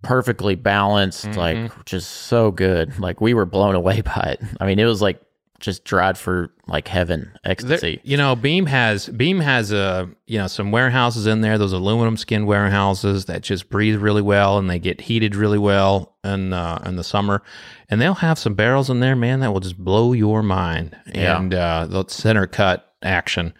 [0.02, 1.36] perfectly balanced, Mhm.
[1.36, 2.98] like just so good.
[2.98, 4.40] Like we were blown away by it.
[4.60, 5.20] I mean, it was like
[5.58, 8.00] just dried for like heaven There- ecstasy.
[8.02, 11.58] you know, Beam has Beam has a you know some warehouses in there.
[11.58, 16.16] Those aluminum skin warehouses that just breathe really well and they get heated really well
[16.24, 17.42] in uh, in the summer.
[17.90, 20.96] And they'll have some barrels in there, man, that will just blow your mind.
[21.14, 21.38] Yeah.
[21.38, 23.52] And uh, the center cut action.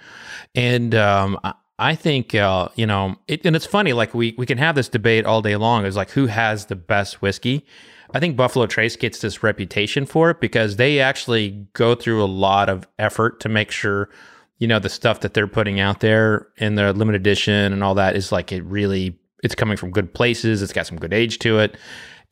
[0.54, 3.94] And um, I, I think uh, you know, it, and it's funny.
[3.94, 5.86] Like we we can have this debate all day long.
[5.86, 7.64] It's like who has the best whiskey.
[8.12, 12.26] I think Buffalo Trace gets this reputation for it because they actually go through a
[12.26, 14.10] lot of effort to make sure,
[14.58, 17.94] you know, the stuff that they're putting out there in their limited edition and all
[17.94, 20.60] that is like it really it's coming from good places.
[20.60, 21.78] It's got some good age to it.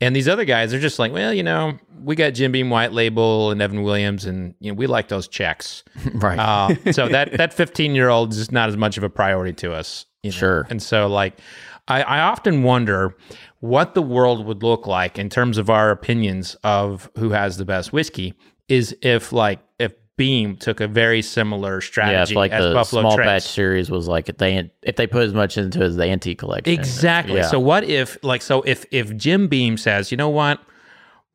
[0.01, 2.93] And these other guys are just like, well, you know, we got Jim Beam White
[2.93, 5.83] Label and Evan Williams, and you know, we like those checks.
[6.13, 6.39] right.
[6.39, 9.73] Uh, so that that 15 year old is not as much of a priority to
[9.73, 10.05] us.
[10.23, 10.37] you know?
[10.37, 10.67] Sure.
[10.69, 11.39] And so, like,
[11.87, 13.15] I, I often wonder
[13.59, 17.65] what the world would look like in terms of our opinions of who has the
[17.65, 18.35] best whiskey.
[18.69, 22.73] Is if like if Beam took a very similar yeah, strategy if like as the
[22.73, 23.25] Buffalo small Trace.
[23.25, 26.03] batch series was like if they if they put as much into it as the
[26.03, 26.73] antique collection.
[26.73, 27.37] Exactly.
[27.37, 27.47] Yeah.
[27.47, 30.59] So what if like so if if Jim Beam says, you know what?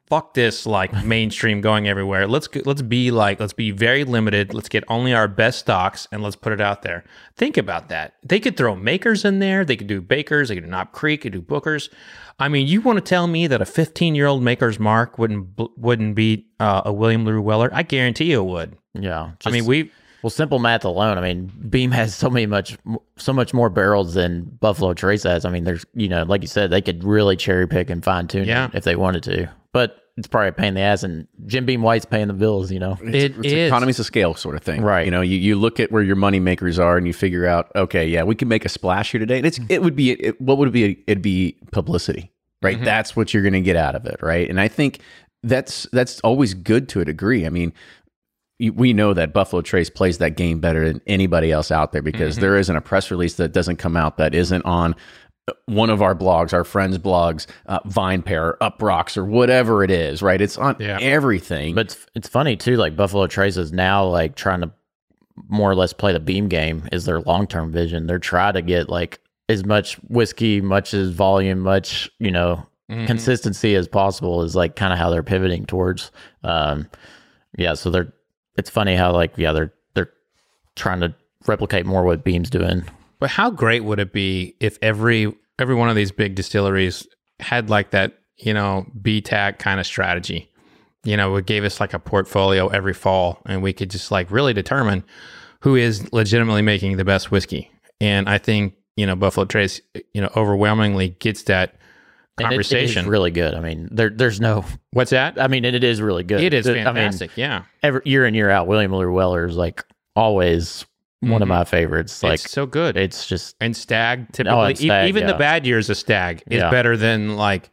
[0.08, 2.26] Fuck this like mainstream going everywhere.
[2.26, 4.52] Let's let's be like let's be very limited.
[4.52, 7.04] Let's get only our best stocks and let's put it out there.
[7.36, 8.14] Think about that.
[8.22, 9.64] They could throw makers in there.
[9.64, 10.48] They could do bakers.
[10.48, 11.22] They could do Knob Creek.
[11.22, 11.88] They could do bookers.
[12.38, 15.58] I mean, you want to tell me that a 15 year old maker's mark wouldn't
[15.78, 17.70] wouldn't beat uh, a William Larue Weller?
[17.72, 18.76] I guarantee you it would.
[18.92, 19.30] yeah.
[19.46, 19.90] I mean, we
[20.22, 21.16] Well, simple math alone.
[21.16, 22.76] I mean, Beam has so many much,
[23.16, 25.44] so much more barrels than Buffalo Trace has.
[25.44, 28.26] I mean, there's, you know, like you said, they could really cherry pick and fine
[28.28, 28.68] tune Yeah.
[28.74, 29.50] if they wanted to.
[29.74, 32.70] But it's probably a pain in the ass, and Jim Beam White's paying the bills.
[32.70, 33.68] You know, it it's is.
[33.68, 35.04] economies of scale sort of thing, Right.
[35.04, 37.72] You know, you, you look at where your money makers are, and you figure out,
[37.74, 40.40] okay, yeah, we can make a splash here today, and it's it would be it,
[40.40, 41.02] what would it be?
[41.08, 42.32] It'd be publicity,
[42.62, 42.76] right?
[42.76, 42.84] Mm-hmm.
[42.84, 44.48] That's what you're going to get out of it, right?
[44.48, 45.00] And I think
[45.42, 47.44] that's that's always good to a degree.
[47.44, 47.72] I mean,
[48.60, 52.34] we know that Buffalo Trace plays that game better than anybody else out there because
[52.34, 52.42] mm-hmm.
[52.42, 54.94] there isn't a press release that doesn't come out that isn't on
[55.66, 60.40] one of our blogs, our friends' blogs, uh, VinePair, Uproxx, or whatever it is, right?
[60.40, 60.98] It's on Yeah.
[61.00, 61.74] everything.
[61.74, 62.76] but it's, it's funny too.
[62.76, 64.70] Like Buffalo Trace is now like trying to
[65.48, 66.88] more or less play the Beam game.
[66.92, 68.06] Is their long term vision?
[68.06, 73.06] They're trying to get like as much whiskey, much as volume, much you know Mhm.
[73.06, 76.10] consistency as possible is like kind of how they're pivoting towards.
[76.42, 76.88] Um,
[77.58, 78.12] yeah, so they're
[78.56, 80.10] it's funny how like yeah they're they're
[80.76, 81.14] trying to
[81.46, 82.84] replicate more what Beam's doing.
[83.24, 87.06] But how great would it be if every every one of these big distilleries
[87.40, 90.50] had like that, you know, BTAC kind of strategy?
[91.04, 94.30] You know, it gave us like a portfolio every fall and we could just like
[94.30, 95.04] really determine
[95.60, 97.70] who is legitimately making the best whiskey.
[97.98, 99.80] And I think, you know, Buffalo Trace,
[100.12, 101.70] you know, overwhelmingly gets that
[102.36, 103.08] And it- it conversation.
[103.08, 103.54] really good.
[103.54, 104.66] I mean, there there's no.
[104.90, 105.40] What's that?
[105.40, 106.42] I mean, and it is really good.
[106.42, 107.30] It is I mean, fantastic.
[107.36, 107.62] yeah.
[107.82, 109.82] every year in year out, William Miller Weller is like
[110.14, 110.84] always
[111.30, 111.50] one of Mhm.
[111.50, 112.22] my favorites.
[112.22, 112.96] Like it's so good.
[112.96, 116.42] it's just and stag Oh, typically and Stag, e- even the bad years of stag
[116.50, 116.70] is Yeah.
[116.70, 117.70] better than like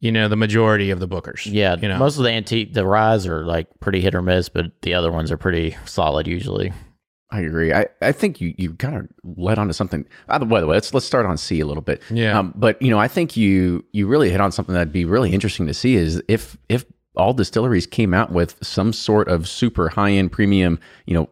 [0.00, 1.76] you know the majority of the bookers yeah.
[1.80, 4.66] you know Most of the antique, the ryes are like pretty hit or miss, but
[4.82, 6.72] the other ones are pretty solid usually.
[7.32, 7.72] I agree.
[7.72, 10.04] I, I think you, you kind of led onto something.
[10.26, 12.02] By the way, let's let's start on C a little bit.
[12.10, 12.36] Yeah.
[12.36, 15.30] Um, but you know, I think you you really hit on something that'd be really
[15.32, 19.90] interesting to see is if if all distilleries came out with some sort of super
[19.90, 21.28] high end premium, you know,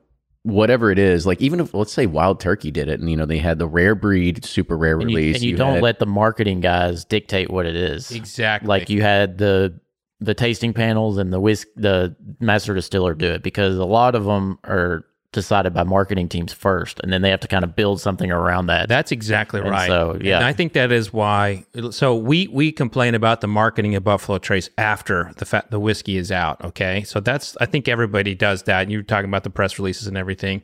[0.49, 1.27] whatever it is.
[1.27, 3.67] Like even if let's say Wild Turkey did it, and you know they had the
[3.69, 5.37] rare breed super rare And you, release.
[5.37, 8.11] and you, don't had- let the marketing guys dictate what it is.
[8.11, 9.79] exactly Like you had the
[10.21, 14.25] the tasting panels and the whisk the master distiller do it because a lot of
[14.25, 18.01] them are decided by marketing teams first, and then they have to kind of build
[18.01, 18.89] something around that.
[18.89, 19.87] That's exactly And right.
[19.87, 20.37] so, yeah.
[20.37, 21.65] And I think that is why.
[21.91, 26.17] So we we complain about the marketing of Buffalo Trace after the fa- the whiskey
[26.17, 26.65] is out.
[26.65, 28.91] Okay, so that's I think everybody does that.
[28.91, 30.63] You're talking about the press releases and everything,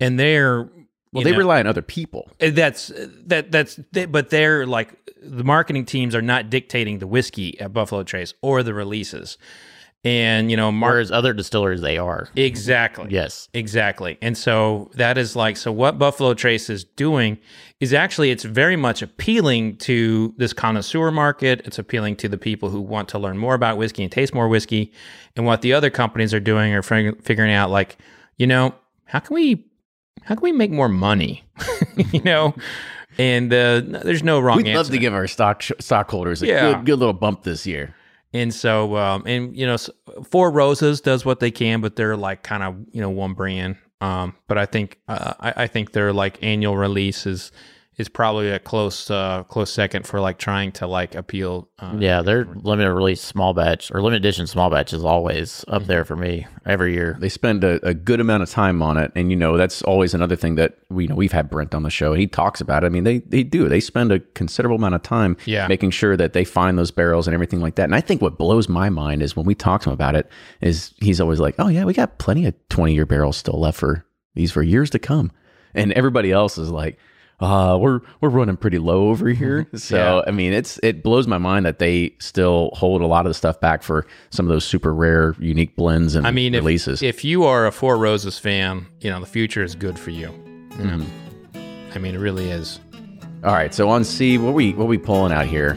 [0.00, 0.68] and they're
[1.12, 2.30] well, they know, rely on other people.
[2.40, 2.92] Uh, That's
[3.26, 3.50] that.
[3.50, 8.02] That's they, but they're like the marketing teams are not dictating the whiskey at Buffalo
[8.02, 9.38] Trace or the releases,
[10.04, 12.28] and you know, mar- Whereas other distillers, they are.
[12.36, 13.48] exactly, Yes.
[13.52, 14.16] exactly.
[14.22, 15.72] And so that is like so.
[15.72, 17.38] What Buffalo Trace is doing
[17.80, 21.62] is actually it's very much appealing to this connoisseur market.
[21.64, 24.48] It's appealing to the people who want to learn more about whiskey and taste more
[24.48, 24.92] whiskey.
[25.36, 27.98] And what the other companies are doing are fig- figuring out like,
[28.36, 29.64] you know, how can we
[30.22, 31.44] how can we make more money?
[32.12, 32.54] you know,
[33.18, 34.76] and uh, there's no wrong We'd answer.
[34.78, 36.72] love to give our stock stockholders a Yeah.
[36.74, 37.94] good, good little bump this year.
[38.38, 39.76] And so, um, and you know,
[40.24, 43.76] Four Roses does what they can, but they're like kind of you know one brand.
[44.00, 47.50] Um, but I think uh, I, I think their like annual release is
[47.98, 51.68] is probably a close uh, close second for like trying to like appeal.
[51.80, 55.84] Uh, Yeah, their limited release small batch or limited edition small batch is always up
[55.86, 57.16] there for me every year.
[57.18, 60.14] They spend a, a good amount of time on it, and you know that's always
[60.14, 62.14] another thing that we you know we've had Brent on the show.
[62.14, 62.86] He talks about it.
[62.86, 63.68] I mean, they they do.
[63.68, 65.66] They spend a considerable amount of time Yeah.
[65.66, 67.84] making sure that they find those barrels and everything like that.
[67.84, 70.30] And I think what blows my mind is when we talk to him about it,
[70.60, 73.78] is he's always like, "Oh yeah, we got plenty of twenty year barrels still left
[73.78, 74.04] for
[74.36, 75.32] these for years to come,"
[75.74, 76.96] and everybody else is like.
[77.40, 79.68] Uh, we're we're running pretty low over here.
[79.74, 80.22] So Yeah.
[80.26, 83.34] I mean, it's it blows my mind that they still hold a lot of the
[83.34, 87.02] stuff back for some of those super rare, unique blends and I mean, if, releases.
[87.02, 90.32] if you are a Four Roses fan, you know the future is good for you.
[90.78, 90.98] you know?
[90.98, 91.94] Mm-hmm.
[91.94, 92.80] I mean, it really is.
[93.44, 95.74] All right, so on C, what we what we pulling out here?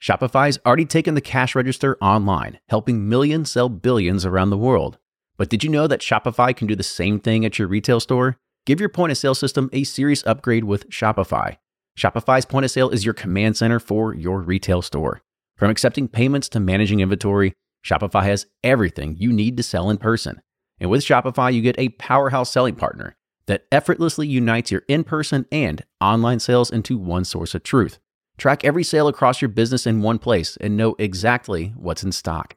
[0.00, 4.98] Shopify's already taken the cash register online, helping millions sell billions around the world.
[5.40, 8.36] But did you know that Shopify can do the same thing at your retail store?
[8.66, 11.56] Give your point of sale system a serious upgrade with Shopify.
[11.98, 15.22] Shopify's point of sale is your command center for your retail store.
[15.56, 20.42] From accepting payments to managing inventory, Shopify has everything you need to sell in person.
[20.78, 23.16] And with Shopify, you get a powerhouse selling partner
[23.46, 27.98] that effortlessly unites your in person and online sales into one source of truth.
[28.36, 32.56] Track every sale across your business in one place and know exactly what's in stock.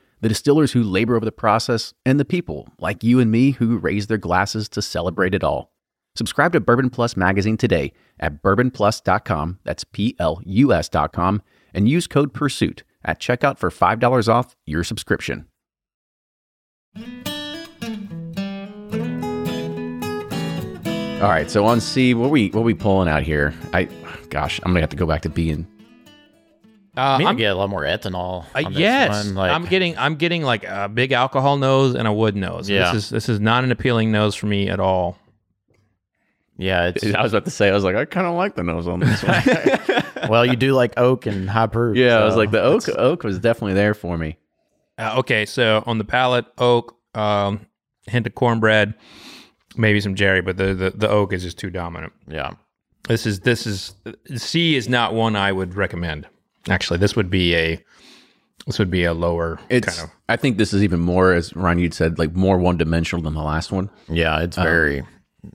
[0.21, 3.77] the distillers who labor over the process, and the people like you and me who
[3.77, 5.73] raise their glasses to celebrate it all.
[6.15, 11.41] Subscribe to Bourbon Plus magazine today at bourbonplus.com, that's P L U S.com,
[11.73, 15.47] and use code PURSUIT at checkout for $5 off your subscription.
[21.21, 23.53] All right, so on C, what we what we pulling out here?
[23.73, 23.83] I,
[24.29, 25.67] gosh, I'm gonna have to go back to B and
[26.97, 28.45] Uh, I mean, I I'm, get a lot more ethanol.
[28.53, 32.07] uh, this yes, one, like- I'm getting I'm getting like a big alcohol nose and
[32.07, 32.69] a wood nose.
[32.69, 32.91] Yeah.
[32.91, 35.17] This is this is not an appealing nose for me at all.
[36.57, 38.63] Yeah, it's I was about to say, I was like, I kind of like the
[38.63, 39.23] nose on this
[40.23, 40.29] one.
[40.29, 41.95] well, you do like oak and high proof.
[41.97, 44.37] yeah, I was like, the oak oak was definitely there for me.
[44.97, 47.65] Uh, okay, so on the palate, oak, um,
[48.05, 48.93] hint of cornbread,
[49.75, 52.13] maybe some jerry, but the, the the oak is just too dominant.
[52.27, 52.51] Yeah,
[53.07, 53.95] This is this is
[54.35, 56.27] C is not one I would recommend.
[56.69, 57.83] Actually, this would be a
[58.67, 59.87] this would be a lower It's.
[59.97, 60.15] kind of.
[60.29, 63.33] I think this is even more, as Ryan you'd said, like more one dimensional than
[63.33, 63.89] the last one.
[64.07, 64.67] yeah, it's Uh-huh.
[64.67, 65.03] very.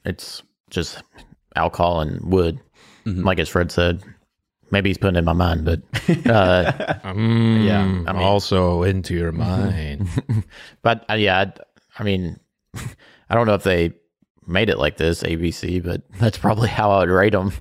[0.04, 1.02] It's just
[1.54, 2.58] alcohol and wood,
[3.06, 3.22] Mm-hmm.
[3.24, 4.02] like as Fred said.
[4.72, 5.80] Maybe he's putting it in my mind, but
[6.28, 6.72] uh,
[7.04, 10.08] Mm, Yeah, I mean- also into your mind.
[10.82, 11.52] but uh, yeah, I,
[12.00, 12.40] I mean,
[13.30, 13.92] I don't know if they
[14.46, 17.52] made it like this ABC, but that's probably how I would rate them.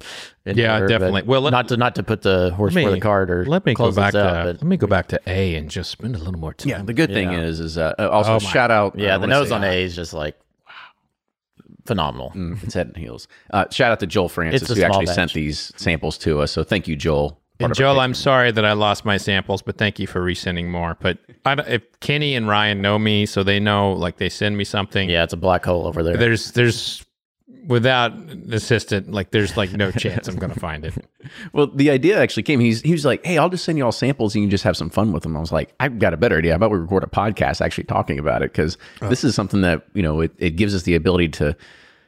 [0.45, 1.23] Yeah, definitely.
[1.23, 3.45] Well, let- not to not to put the horse Let for me- the cart or
[3.45, 5.55] let me go close back this to out, but let me go back to A
[5.55, 6.69] and just spend a little more time.
[6.69, 7.41] Yeah, the good thing Yeah.
[7.41, 8.97] is, is uh, also Oh shout out.
[8.99, 10.38] yeah, I the nose on uh, A is just like
[11.86, 12.31] phenomenal.
[12.36, 13.27] Mm, it's head and heels.
[13.51, 15.15] Uh, shout out to Joel Francis who actually batch.
[15.15, 16.51] sent these samples to us.
[16.51, 17.39] So thank you, Joel.
[17.57, 20.07] Part And of our Joel, I'm sorry that I lost my samples, but thank you
[20.07, 20.97] for resending more.
[20.99, 24.57] But I don't, if Kenny and Ryan know me, so they know, like they send
[24.57, 25.09] me something.
[25.09, 26.17] Yeah, it's a black hole over there.
[26.17, 27.05] There's there's
[27.67, 30.93] without an assistant, like there's like no chance I'm gonna find it.
[31.53, 32.59] Well, the idea actually came.
[32.59, 34.63] He's he was like, "Hey, I'll just send you all samples, and you can just
[34.63, 36.51] have some fun with them." I was like, "I've got a better idea.
[36.51, 38.51] How about we record a podcast actually talking about it?
[38.51, 39.09] Because oh.
[39.09, 41.57] this is something that you know it, it gives us the ability to,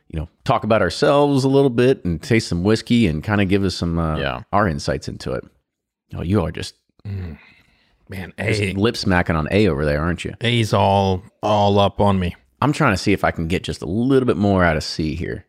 [0.10, 3.49] you know, talk about ourselves a little bit and taste some whiskey and kind of
[3.49, 4.41] give us some uh, Yeah.
[4.53, 5.43] our insights into it.
[6.16, 6.76] Oh, you are just,
[8.10, 10.34] Man, A lip smacking on A over there, aren't you?
[10.41, 12.36] A's all all up on me.
[12.62, 14.84] I'm trying to see if I can get just a little bit more out of
[14.84, 15.45] C here.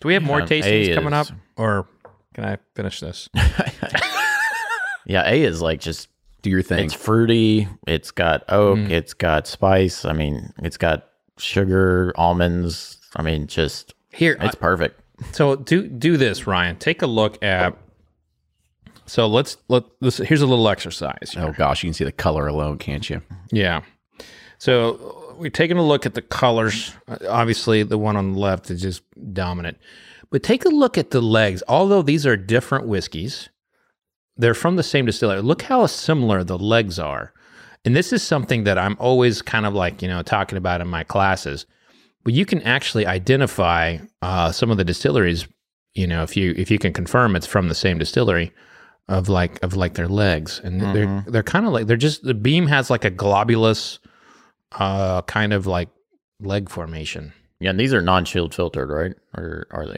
[0.00, 1.88] Do we have more Yeah, tastings coming up, or
[2.34, 3.28] can I finish this?
[5.06, 6.08] yeah, A is like just
[6.42, 6.84] Do your thing.
[6.84, 7.68] it's fruity.
[7.86, 8.78] It's got oak.
[8.78, 8.90] Mm.
[8.90, 10.04] It's got spice.
[10.04, 11.06] I mean, it's got
[11.38, 12.95] sugar, almonds.
[13.14, 15.00] I mean, just Here, it's perfect.
[15.32, 16.76] So do do this, Ryan.
[16.76, 17.76] Take a look at.
[19.06, 20.18] So let's let this.
[20.18, 21.34] Here's a little exercise.
[21.36, 23.22] oh gosh, you can see the color alone, can't you?
[23.52, 23.82] Yeah.
[24.58, 26.92] So we're taking a look at the colors.
[27.06, 29.02] Uh, Obviously, the one on the left is just
[29.32, 29.78] dominant.
[30.30, 31.62] But take a look at the legs.
[31.68, 33.48] Although these are different whiskeys,
[34.36, 35.40] they're from the same distillery.
[35.40, 37.32] Look how similar the legs are.
[37.84, 40.88] And this is something that I'm always kind of like, you know, talking about in
[40.88, 41.66] my classes.
[42.26, 45.46] But you can actually identify uh, some of the distilleries
[45.94, 48.52] you know, if you if you can confirm it's from the same distillery
[49.08, 52.34] of like of like their legs, and they're they're kind of like they're just the
[52.34, 53.98] beam has like a globulous,
[54.72, 55.88] uh, kind of like
[56.40, 57.32] leg formation.
[57.60, 59.14] Yeah, and these are non-chilled filtered, right?
[59.40, 59.96] Or are they?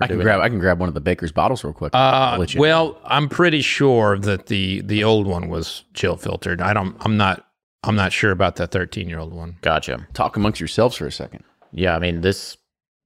[0.00, 1.92] I can do we grab I can grab one of the baker's bottles real quick.
[1.94, 6.62] Uh, let you- well, I'm pretty sure that the the old one was chill filtered.
[6.62, 6.96] I don't.
[7.00, 7.44] I'm not.
[7.84, 9.56] I'm not sure about the 13 year old one.
[9.60, 10.06] Gotcha.
[10.14, 11.44] talk amongst yourselves for a second.
[11.72, 12.56] Yeah, I mean this,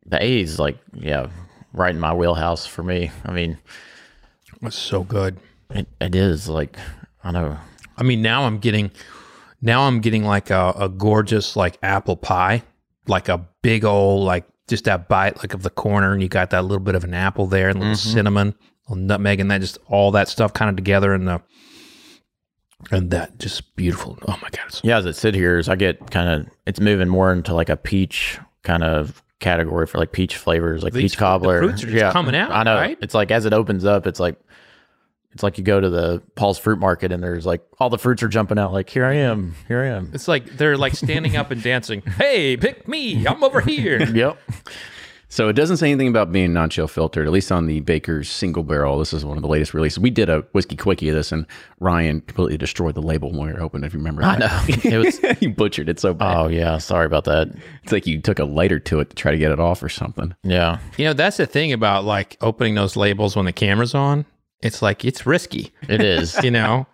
[0.06, 1.28] the A is like yeah,
[1.72, 3.10] right in my wheelhouse for me.
[3.24, 3.58] I mean,
[4.62, 5.38] It's so good.
[5.70, 6.76] it, it is like
[7.24, 7.58] I know.
[7.96, 8.90] I mean, now I'm getting,
[9.60, 12.62] now I'm getting like a, a gorgeous like apple pie,
[13.06, 16.50] like a big old like just that bite like of the corner, and you got
[16.50, 18.10] that little bit of an apple there, and a little mm-hmm.
[18.12, 18.54] cinnamon,
[18.88, 21.42] a little nutmeg, and that just all that stuff kind of together, and the
[22.90, 24.18] and that just beautiful.
[24.28, 27.08] Oh my god, Yeah, as it sit here, is I get kind of it's moving
[27.08, 31.10] more into like a peach kind of category for like peach flavors, like These peach
[31.12, 31.58] fruit- the cobbler.
[31.60, 32.76] fruits are just coming out, I know.
[32.76, 32.98] right?
[33.00, 34.36] It's like as it opens up, it's like
[35.32, 38.22] it's like you go to the Paul's Fruit Market and there's like all the fruits
[38.22, 38.72] are jumping out.
[38.72, 40.10] Like here I am, here I am.
[40.12, 42.02] It's like they're like standing up and dancing.
[42.18, 43.26] Hey, pick me!
[43.26, 44.02] I'm over here.
[44.02, 44.38] Yep.
[45.32, 48.62] So it doesn't say anything about being non-chill filtered, at least on the Baker's single
[48.62, 48.98] barrel.
[48.98, 49.98] This is one of the latest releases.
[49.98, 51.46] We did a whiskey quickie of this, and
[51.80, 53.82] Ryan completely destroyed the label when we were open.
[53.82, 54.60] If you remember, I know.
[54.84, 55.20] It was.
[55.40, 56.36] you butchered it so bad.
[56.36, 57.48] Oh yeah, sorry about that.
[57.82, 59.88] It's like you took a lighter to it to try to get it off or
[59.88, 60.34] something.
[60.42, 60.80] Yeah.
[60.98, 64.26] You know, that's the thing about like opening those labels when the camera's on.
[64.60, 65.72] It's like it's risky.
[65.88, 66.38] It is.
[66.44, 66.86] You know,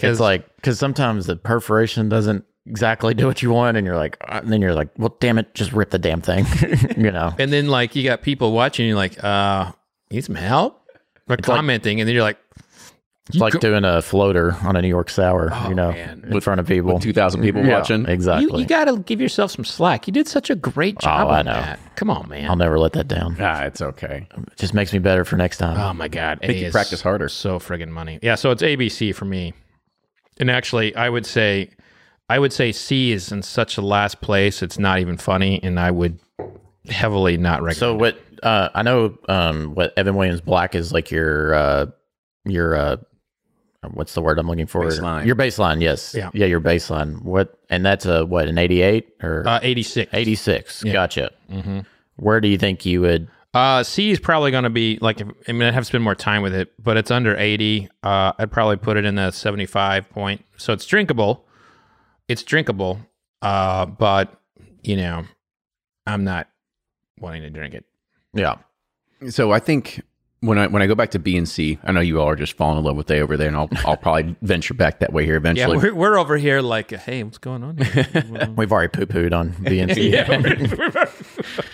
[0.00, 4.16] It's like because sometimes the perforation doesn't exactly do what you want, and you're like,
[4.28, 6.44] uh, and then you're like, well, damn it, just rip the damn thing.
[6.96, 7.32] you know.
[7.38, 9.72] And then like you got people watching, you're like, uh,
[10.10, 10.82] need some help?
[11.26, 12.38] They're commenting, and then you're like,
[13.28, 16.24] It's like doing a floater on a New York sour, you know, man.
[16.30, 17.00] in front of people.
[17.00, 18.06] Two thousand people Yeah, watching.
[18.06, 18.46] Exactly.
[18.52, 20.06] you, you got to give yourself some slack.
[20.06, 21.52] You did such a great job Oh, I on know.
[21.54, 21.80] that.
[21.96, 22.48] Come on, man.
[22.48, 23.36] I'll never let that down.
[23.40, 24.28] Ah, it's okay.
[24.36, 25.76] It just makes me better for next time.
[25.80, 27.28] oh my god, Make you practice harder.
[27.28, 28.20] So friggin' money.
[28.22, 29.52] Yeah, so it's ABC for me.
[30.38, 31.70] And actually, I would say,
[32.28, 34.62] I would say C is in such a last place.
[34.62, 36.18] It's not even funny, and I would
[36.88, 37.76] heavily not recommend.
[37.76, 38.20] so what?
[38.42, 41.86] Uh, I know um, what Evan Williams Black is like your uh,
[42.44, 42.96] your uh,
[43.92, 44.84] what's the word I'm looking for?
[44.84, 45.26] Baseline.
[45.26, 46.14] Your baseline, yes.
[46.14, 46.30] Yeah.
[46.34, 47.22] yeah, your baseline.
[47.22, 47.58] What?
[47.70, 48.48] And that's a what?
[48.48, 50.12] An 88 or uh, 86.
[50.12, 50.84] 86?
[50.84, 51.30] Gotcha.
[51.50, 51.80] Mm-hmm.
[52.16, 53.28] Where do you think you would?
[53.54, 56.04] Uh, C is probably going to be like, if, I mean, I'd have to spend
[56.04, 57.88] more time with it, but it's under 80.
[58.02, 60.44] Uh, I'd probably put it in the 75 point.
[60.58, 61.45] So it's drinkable.
[62.28, 63.00] It's drinkable.
[63.42, 64.40] Uh, but,
[64.82, 65.24] you know,
[66.06, 66.48] I'm not
[67.18, 67.84] wanting to drink it.
[68.32, 68.56] Yeah.
[69.30, 70.02] So I think
[70.40, 72.36] when I when I go back to B and C, I know you all are
[72.36, 75.12] just falling in love with A over there, and I'll I'll probably venture back that
[75.12, 75.76] way here eventually.
[75.76, 77.78] Yeah, we're, we're over here like, hey, what's going on?
[77.78, 78.52] Here?
[78.56, 81.12] We've already poo pooed on B and BNC.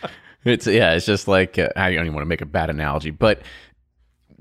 [0.44, 3.10] It's yeah, it's just like uh, I don't even want to make a bad analogy,
[3.10, 3.42] but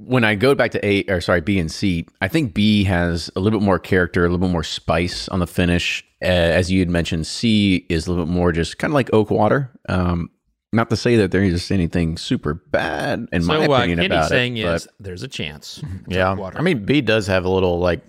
[0.06, 3.30] when I go back to A or sorry B and C, I think B has
[3.36, 6.04] a little bit more character, a little bit more spice on the finish.
[6.22, 9.10] Uh, as you had mentioned, C is a little bit more just kind of like
[9.14, 9.72] oak water.
[9.90, 10.30] Um,
[10.74, 14.12] not to say that there is anything super bad in my so what opinion Kenny's
[14.12, 15.84] about saying it, is there's a chance.
[16.08, 16.34] yeah.
[16.34, 16.58] water.
[16.58, 18.04] I mean, B does have a little like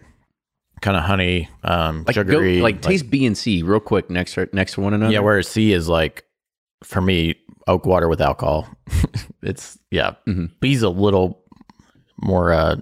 [0.80, 4.38] kind of honey, um, like go, sugary, like taste B and C real quick next
[4.52, 5.12] next to one another.
[5.12, 6.24] Yeah, whereas C is like
[6.84, 7.36] for me
[7.66, 8.68] oak water with alcohol.
[9.42, 10.14] it's yeah.
[10.28, 10.46] Mm-hmm.
[10.60, 11.41] B's a little
[12.22, 12.76] more uh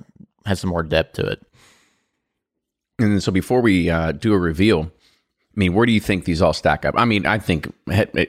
[0.47, 1.45] has some more depth to it.
[2.99, 6.43] And so before we uh, do a reveal, I mean, where do you think these
[6.43, 6.95] all stack up?
[6.99, 7.72] I mean, I think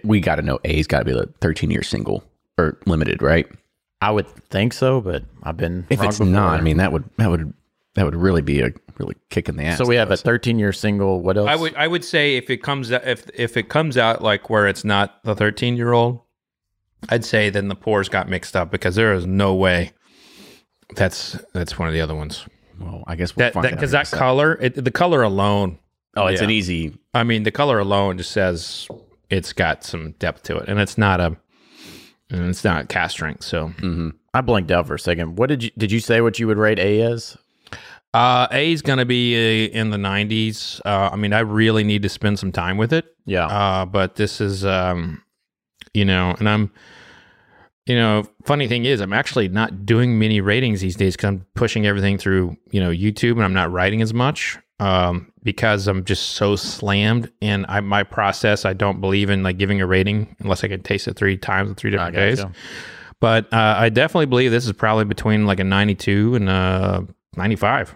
[0.03, 2.23] we got to know A's got to be the 13 year single
[2.57, 3.47] or limited, right?
[4.01, 6.31] I would think so, but I've been If wrong it's before.
[6.33, 7.53] not, I mean, that would that would
[7.95, 9.77] that would really be a really kick in the ass.
[9.77, 11.21] so we have a 13 year single.
[11.21, 11.49] What else?
[11.49, 14.49] I would I would say if it comes out if if it comes out like
[14.49, 16.21] where it's not the 13 year old,
[17.09, 19.91] I'd say then the pours got mixed up because there is no way
[20.95, 22.45] that's that's one of the other ones.
[22.79, 25.77] Well, I guess we'll That find that because that color, it, the color alone.
[26.15, 26.45] Oh, it's yeah.
[26.45, 26.97] an easy.
[27.13, 28.87] I mean, the color alone just says
[29.29, 31.37] it's got some depth to it, and it's not a
[32.29, 33.43] and it's not cast strength.
[33.43, 33.71] So
[34.33, 35.37] I blinked out for a second.
[35.37, 37.37] What did you did you say what you would rate A as?
[38.13, 40.81] uh, A is going to be uh, in the 90s.
[40.85, 43.05] Uh, I mean, I really need to spend some time with it.
[43.25, 43.45] Yeah.
[43.47, 45.23] Uh, but this is, um,
[45.93, 46.71] you know, and I'm,
[47.85, 51.45] you know, funny thing is, I'm actually not doing many ratings these days because I'm
[51.55, 56.03] pushing everything through, you know, YouTube and I'm not writing as much um, because I'm
[56.05, 57.31] just so slammed.
[57.41, 60.83] And I, my process, I don't believe in like giving a rating unless I can
[60.83, 62.39] taste it three times in three different days.
[63.19, 67.95] But uh, I definitely believe this is probably between like a 92 and a 95.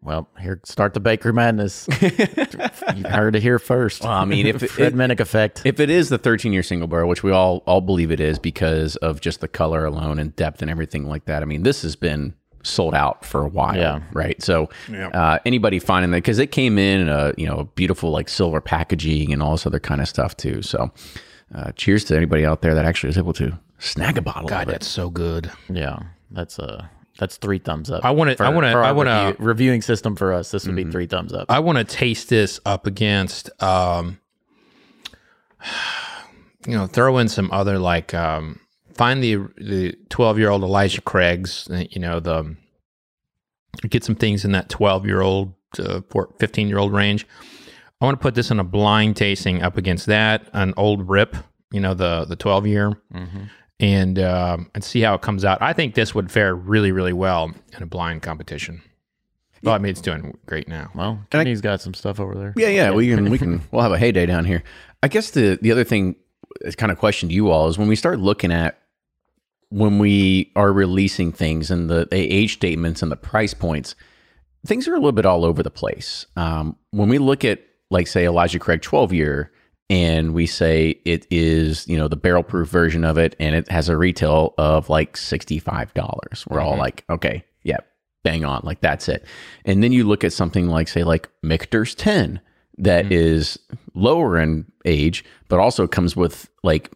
[0.00, 1.88] Well, here start the bakery Madness.
[2.00, 4.02] you heard it here first.
[4.02, 5.62] Well, I mean, if it- Fred it- Minnick effect.
[5.64, 8.38] If it is the 13 year single barrel, which we all all believe it is
[8.38, 11.82] because of just the color alone and depth and everything like that, I mean, this
[11.82, 14.00] has been sold out for a while, Yeah.
[14.12, 14.40] right?
[14.42, 18.60] So uh, anybody finding that because it came in a you know beautiful like silver
[18.60, 20.62] packaging and all this other kind of stuff too.
[20.62, 20.90] So
[21.54, 24.48] uh, cheers to anybody out there that actually is able to snag a bottle.
[24.48, 24.72] God, of it.
[24.72, 25.50] that's so good.
[25.68, 25.98] yeah,
[26.30, 26.86] that's uh
[27.18, 28.04] that's three thumbs up.
[28.04, 30.50] I wanna- I wanna- I wanna- review- reviewing system for us.
[30.50, 31.46] This would be three thumbs up.
[31.50, 34.18] I want to taste this up against, um,
[36.66, 38.60] you know, throw in some other like, um,
[38.94, 42.56] find the the twelve year old Elijah Craig's, uh, you know, the
[43.88, 46.00] get some things in that twelve year old, uh,
[46.38, 47.26] fifteen year old range.
[48.00, 51.36] I want to put this in a blind tasting up against that, an old Rip,
[51.72, 52.92] you know, the the twelve year,
[53.80, 55.62] and um, and see how it comes out.
[55.62, 58.82] I think this would fare really really well in a blind competition.
[59.62, 60.90] Well, I mean, it's doing great now.
[60.94, 62.54] well, Kenny's got some stuff over there.
[62.56, 64.62] Yeah, yeah, we can we can we'll have a heyday down here.
[65.02, 66.16] I guess the the other thing,
[66.60, 68.78] is kind of question to you all is when we start looking at
[69.70, 73.94] when we are releasing things and the, the age statements and the price points,
[74.66, 76.24] things are a little bit all over the place.
[76.36, 79.52] Um, when we look at like say Elijah Craig 12 year
[79.90, 83.70] and we say it is you know the barrel proof version of it and it
[83.70, 87.78] has a retail of like $65 we're all like okay yeah
[88.24, 89.24] bang on like that's it.
[89.64, 92.40] And then you look at something like say like Michter's 10
[92.78, 93.58] that is
[93.94, 96.90] lower in age but also comes with like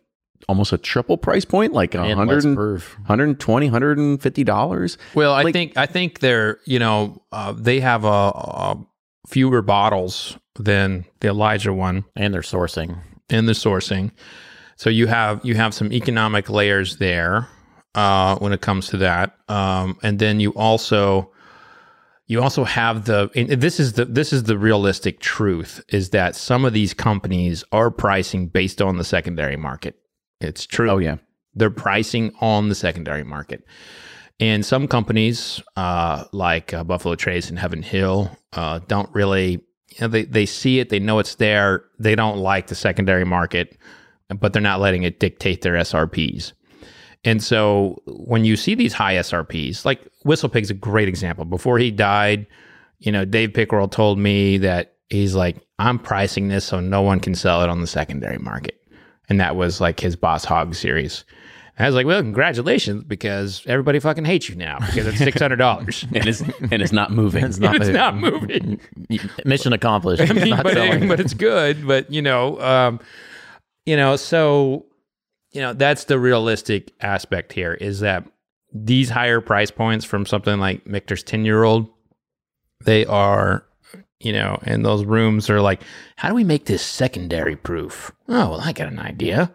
[0.48, 2.98] almost a triple price point like a And hundred proof.
[3.00, 4.98] 120 150 dollars.
[5.14, 8.86] Well, I Like- think I think they're you know uh, they have a, a
[9.26, 12.98] fewer bottles than the Elijah one And they're sourcing.
[13.30, 14.10] in the sourcing,
[14.76, 17.48] so you have you have some economic layers there
[17.94, 21.30] uh, when it comes to that, um, and then you also
[22.26, 26.34] you also have the and this is the this is the realistic truth is that
[26.34, 29.96] some of these companies are pricing based on the secondary market.
[30.40, 31.16] It's true oh yeah
[31.54, 33.64] they're pricing on the secondary market.
[34.42, 40.00] And some companies, uh, like uh, Buffalo Trace and Heaven Hill, uh, don't really, you
[40.00, 43.78] know, they, they see it, they know it's there, they don't like the secondary market,
[44.40, 46.54] but they're not letting it dictate their SRPs.
[47.22, 51.44] And so when you see these high SRPs, like WhistlePig's a great example.
[51.44, 52.48] Before he died,
[52.98, 57.20] you know, Dave Pickerell told me that he's like, I'm pricing this so no one
[57.20, 58.76] can sell it on the secondary market.
[59.28, 61.22] And that was like his Boss Hog series.
[61.78, 65.40] And I was like, well, congratulations, because everybody fucking hates you now because it's six
[65.40, 66.04] hundred dollars.
[66.14, 67.94] and it's and it's not moving It's not, it's moving.
[67.94, 68.80] not moving.
[69.46, 70.20] Mission accomplished.
[70.20, 71.04] I It's mean, not but, selling.
[71.04, 71.86] it, but it's good.
[71.86, 73.00] But you know, um,
[73.86, 74.84] you know, so
[75.52, 78.26] you know that's the realistic aspect here is that
[78.74, 81.88] these higher price points from something like Michter's ten year old,
[82.84, 83.64] they are,
[84.20, 85.82] you know, and those rooms are like,
[86.16, 88.12] how do we make this secondary proof?
[88.28, 89.50] Oh well, I got an idea.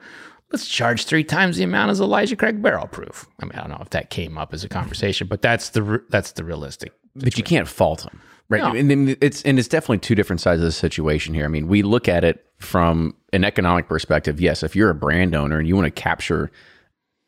[0.52, 3.26] Let's charge three times the amount as Elijah Craig barrel proof.
[3.42, 6.04] I mean, I don't know if that came up as a conversation, but that's the
[6.10, 6.94] that's the realistic.
[7.16, 8.72] but you can't fault them right No.
[8.74, 11.82] and it's and it's definitely two different sides of the situation here i mean we
[11.82, 15.76] look at it from an economic perspective yes if you're a brand owner and you
[15.76, 16.50] want to capture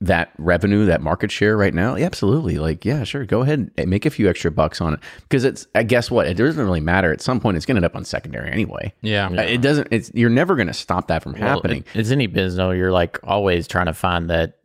[0.01, 3.89] that revenue that market share right now yeah, absolutely like yeah sure go ahead and
[3.89, 6.79] make a few extra bucks on it because it's i guess what it doesn't really
[6.79, 9.27] matter at some point it's going to end up on secondary anyway Yeah.
[9.27, 12.11] Uh, it doesn't it's you're never going to stop that from Well, happening it- it's
[12.11, 12.55] any business.
[12.55, 14.59] though, You're like always trying to find that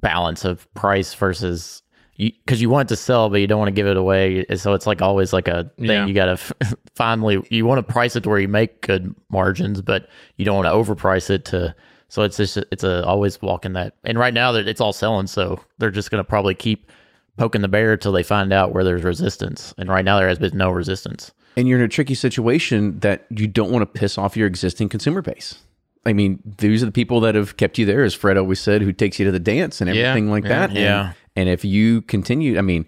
[0.00, 1.82] balance of price versus
[2.16, 4.44] you because you want it to sell, but you don't want to give it away.
[4.54, 5.86] So it's like always like a thing.
[5.86, 6.06] Yeah.
[6.06, 6.52] You got to f-
[6.94, 10.62] finally you want to price it to where you make good margins, but you don't
[10.64, 11.74] want to overprice it to.
[12.14, 13.96] So it's just it's a always walking that.
[14.04, 16.92] And right now that it's all selling, so they're just going to probably keep
[17.36, 19.74] poking the bear until they find out where there's resistance.
[19.78, 21.32] And right now there has been no resistance.
[21.56, 24.90] and you're in a tricky situation that you don't want to piss off your existing
[24.90, 25.58] consumer base.
[26.06, 28.80] I mean, these are the people that have kept you there, as Fred always said,
[28.82, 30.70] who takes you to the dance and Yeah, everything like yeah, that.
[30.70, 31.12] And- yeah.
[31.34, 32.86] And, if you continue, I mean,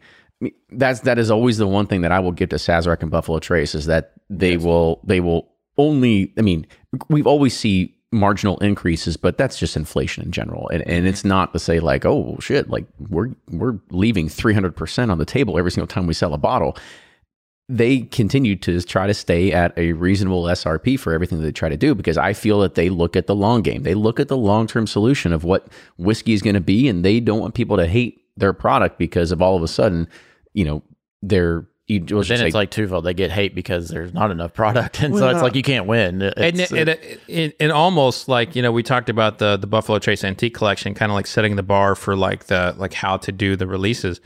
[0.70, 3.40] that's that is always the one thing that I will give to Sazerac and Buffalo
[3.40, 5.48] Trace is that they will they will
[5.78, 6.32] only.
[6.38, 6.64] I mean,
[7.08, 11.28] we've always see marginal increases, but that's just inflation in general, and and it's mm-hmm.
[11.28, 15.24] not to say like, oh shit, like we're we're leaving three hundred percent on the
[15.24, 16.76] table every single time we sell a bottle
[17.68, 21.68] they continue to try to stay at a reasonable SRP for everything that they try
[21.68, 23.82] to do because I feel that they look at the long game.
[23.82, 25.66] They look at the long term solution of what
[25.98, 29.32] whiskey is going to be, and they don't want people to hate their product because
[29.32, 30.08] of all of a sudden,
[30.54, 30.82] you know,
[31.22, 31.66] they're.
[31.88, 33.04] You, let's Then say- it's like twofold.
[33.04, 36.20] They get hate because there's not enough product, and so it's like you can't win.
[36.20, 39.98] and It's- and, and, and almost like you know we talked about the the Buffalo
[40.00, 43.30] Trace Antique Collection, kind of like setting the bar for like the like how to
[43.30, 44.20] do the releases.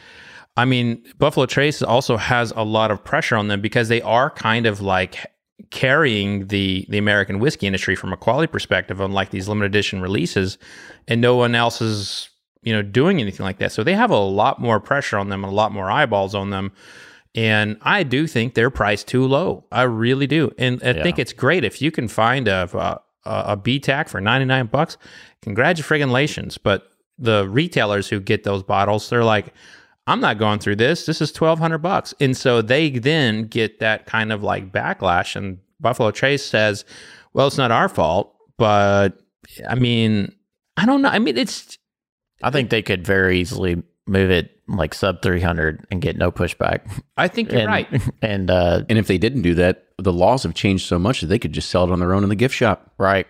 [0.57, 4.31] I mean, Buffalo Trace also has a lot of pressure on them because they are
[4.31, 5.27] kind of like
[5.71, 10.01] carrying the the American whiskey industry from a quality perspective on like these limited edition
[10.01, 10.57] releases,
[11.09, 12.31] and no one else is
[12.63, 13.71] you know doing anything like that.
[13.71, 16.49] So they have a lot more pressure on them and a lot more eyeballs on
[16.49, 16.73] them.
[17.35, 19.65] And I do think they're priced too low.
[19.71, 20.53] I really do.
[20.59, 24.67] And I think it's great if you can find a a, a BTAC for 99
[24.67, 24.97] bucks.
[25.43, 26.59] Congratulations.
[26.59, 29.53] But the retailers who get those bottles, they're like,
[30.07, 31.07] I'm not going through this.
[31.07, 32.15] This is 1200 bucks.
[32.21, 35.37] And so they then get that kind of like backlash.
[35.37, 36.85] And Buffalo Trace says,
[37.33, 38.35] well, it's not our fault.
[38.57, 39.21] But
[39.69, 40.35] I mean,
[40.77, 41.11] I don't know.
[41.11, 41.79] I mean, it's
[42.43, 46.81] I think they could very easily move it like sub 300 and get no pushback.
[47.17, 47.89] I think you're and, right.
[48.23, 51.27] And uh, And if they didn't do that, the laws have changed so much that
[51.29, 53.27] they could just sell it on their own in the gift shop right.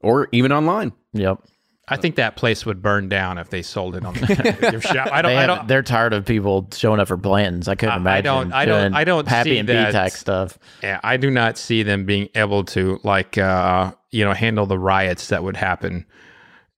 [0.00, 0.92] or even online.
[1.12, 1.40] Yep.
[1.88, 4.26] I think that place would burn down if they sold it on the
[4.72, 5.08] gift shop.
[5.12, 5.30] I don't.
[5.30, 5.68] they I don't.
[5.68, 7.68] They're tired of people showing up for Blanton's.
[7.68, 9.94] I couldn't I- I don't- I don't- I don't Happy see and that.
[9.94, 10.58] BTAC stuff.
[10.82, 14.78] Yeah, I do not see them being able to like uh, you know handle the
[14.80, 16.06] riots that would happen.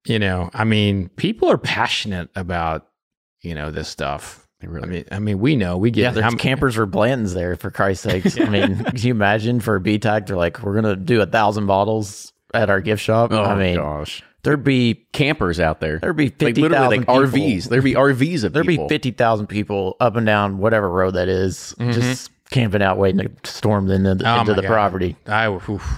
[0.05, 2.88] You know, I mean, people are passionate about
[3.41, 4.45] you know this stuff.
[4.61, 7.33] Really I mean, I mean, we know we get Yeah, there's how campers for Blanton's
[7.33, 8.41] there for Christ's sakes.
[8.41, 10.27] I mean, can you imagine for a BTAC?
[10.27, 13.31] They're like, we're gonna do a thousand bottles at our gift shop.
[13.33, 16.01] Oh I mean, gosh, there'd be campers out there.
[16.01, 17.69] there'd be like fifty literally thousand like RVs.
[17.69, 18.89] There'd be RVs of There'd people.
[18.89, 23.21] be fifty thousand people up and down whatever road that is, just camping out, waiting
[23.41, 24.27] to storm into, Mm-hmm.
[24.27, 24.69] Oh into the God.
[24.69, 25.15] property.
[25.29, 25.89] I oof.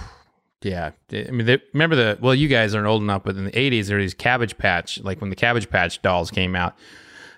[0.61, 0.91] yeah.
[1.11, 3.87] I mean, they, remember the well, you guys aren't old enough, but in the '80s
[3.87, 6.75] there were these Cabbage Patch, like when the Cabbage Patch dolls came out.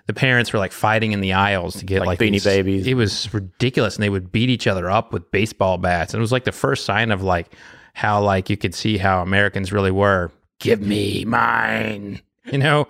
[0.06, 2.86] The parents were like fighting in the aisles to get Like like, Beanie these- Babies.
[2.86, 6.12] It was ridiculous, and they would beat each other up with baseball bats.
[6.12, 7.52] And it was like the first sign of like
[7.94, 10.30] how like you could see how Americans really were.
[10.60, 12.86] Give me mine, you know.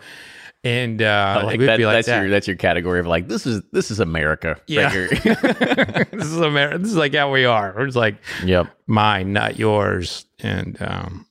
[0.65, 2.23] And uh, like would that, be like that's that.
[2.23, 4.49] your that's your category of like this is this is America.
[4.55, 4.91] right Yeah.
[4.91, 5.09] here.
[6.11, 6.79] this is America.
[6.79, 7.75] This is like how we are.
[7.77, 8.69] We're just like Yep.
[8.87, 10.25] mine, not yours.
[10.41, 11.27] And um,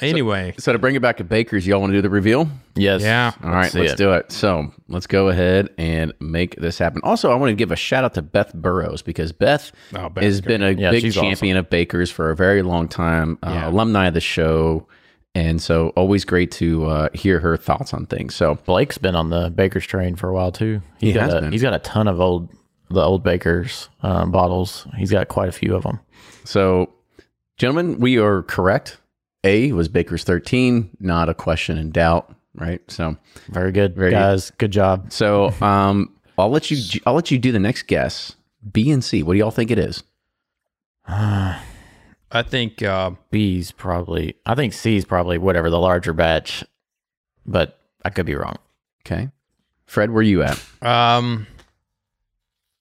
[0.00, 2.48] anyway, so to bring it back to Baker's, y'all want to do the reveal?
[2.74, 3.02] Yes.
[3.02, 3.32] Yeah.
[3.42, 3.96] All right, see let's it.
[3.98, 4.30] do it.
[4.32, 7.00] So let's go ahead and make this happen.
[7.04, 10.24] Also, I want to give a shout out to Beth Burrows because Beth Oh, Beth's
[10.24, 13.50] has been a Yeah, big she's champion of Baker's for a very long time, uh,
[13.50, 13.68] Yeah.
[13.70, 14.86] alumni of the show.
[15.34, 18.34] And so always great to uh, hear her thoughts on things.
[18.34, 20.80] So Blake's been on the Baker's train for a while too.
[20.98, 21.52] He's He got has a, been.
[21.52, 22.48] he's got a ton of old
[22.90, 24.86] the old Baker's um, bottles.
[24.96, 26.00] He's got quite a few of them.
[26.44, 26.90] So,
[27.58, 28.96] gentlemen, we are correct.
[29.48, 32.80] A was Baker's 13, not a question in doubt, right?
[32.90, 33.16] So,
[33.48, 34.16] Very good, Very good.
[34.16, 34.50] guys.
[34.52, 35.10] Good job.
[35.12, 38.34] so um, I'll let you I'll let you do the next guess.
[38.72, 39.22] B and C.
[39.22, 40.02] What do y'all think it is?
[41.08, 44.34] I think uh, B's probably.
[44.44, 46.64] I think C's probably whatever the larger batch,
[47.46, 48.56] but I could be wrong.
[49.06, 49.30] Okay,
[49.86, 50.62] Fred, where you at?
[50.82, 51.46] um,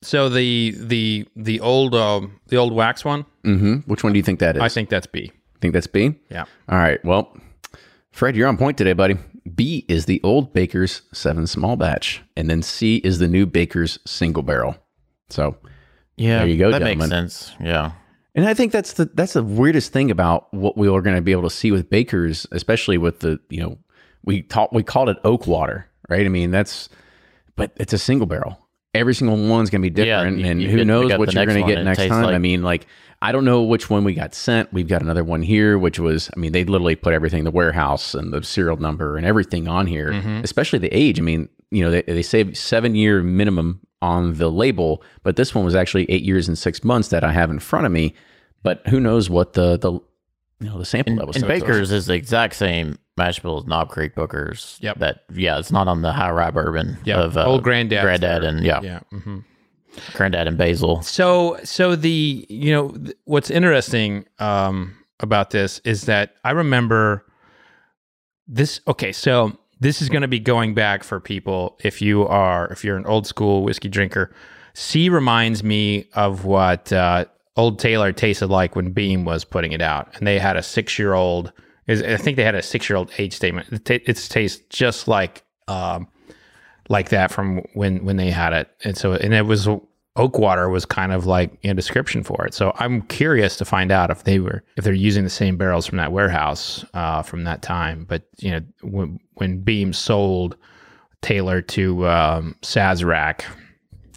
[0.01, 3.25] so the the the old um the old wax one.
[3.45, 3.89] Mm-hmm.
[3.89, 4.61] Which one do you think that is?
[4.61, 5.31] I think that's B.
[5.61, 6.15] think that's B.
[6.29, 6.45] Yeah.
[6.69, 7.03] All right.
[7.05, 7.35] Well,
[8.11, 9.17] Fred, you're on point today, buddy.
[9.55, 13.97] B is the old Baker's seven small batch, and then C is the new Baker's
[14.05, 14.75] single barrel.
[15.29, 15.57] So
[16.17, 17.53] Yeah, There you go, That makes sense.
[17.61, 17.91] Yeah,
[18.35, 21.21] And I think that's the that's the weirdest thing about what we are going to
[21.21, 23.77] be able to see with Baker's, especially with the you know
[24.25, 26.25] we taught we called it oak water, right?
[26.25, 26.89] I mean that's,
[27.55, 28.59] but it's a single barrel.
[28.93, 31.45] Every single one's going to be Yeah, different, you- and you who knows what you're
[31.45, 32.25] going to get next time.
[32.35, 32.87] I mean, like
[33.21, 34.71] I don't know which one we got sent.
[34.71, 38.13] We've got another one here, which was I mean they literally put everything the warehouse
[38.13, 40.11] and the serial number and everything on here,
[40.43, 41.19] especially the age.
[41.19, 45.55] I mean, you know they they say seven year minimum on the label, but this
[45.55, 48.13] one was actually eight years and six months that I have in front of me.
[48.63, 49.93] But who knows what the the
[50.59, 51.33] you know the sample and, level.
[51.35, 54.77] and Baker's is the exact same mash bill as Knob Creek Booker's.
[54.81, 54.99] Yep.
[54.99, 56.97] That yeah, it's not on the high rye bourbon.
[57.03, 57.21] Yeah.
[57.21, 58.03] of uh, old granddad.
[58.03, 58.99] granddad and yeah, Yeah.
[59.11, 59.39] hmm
[60.13, 61.01] granddad and basil.
[61.01, 67.25] So so the you know th- what's interesting um, about this is that I remember
[68.47, 68.79] this.
[68.87, 72.83] Okay, so this is going to be going back for people if you are if
[72.83, 74.33] you're an old school whiskey drinker.
[74.73, 77.25] C reminds me of what uh,
[77.55, 80.99] Old Taylor tasted like when Beam was putting it out, and they had a six
[80.99, 81.51] year old.
[81.87, 83.67] Is I think they had a six year old age statement.
[83.71, 86.07] It, ta- it tastes just like um,
[86.89, 89.67] like that from when when they had it, and so and it was
[90.17, 92.53] Oakwater was kind of like a description for it.
[92.53, 95.85] So I'm curious to find out if they were if they're using the same barrels
[95.85, 98.05] from that warehouse uh, from that time.
[98.07, 100.57] But you know when when Beam sold
[101.21, 103.43] Taylor to um, Sazerac,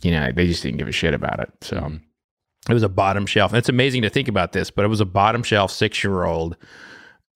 [0.03, 1.53] you know they just didn't give a shit about it.
[1.61, 1.93] So
[2.68, 3.53] it was a bottom shelf.
[3.53, 6.25] And it's amazing to think about this, but it was a bottom shelf six year
[6.25, 6.57] old.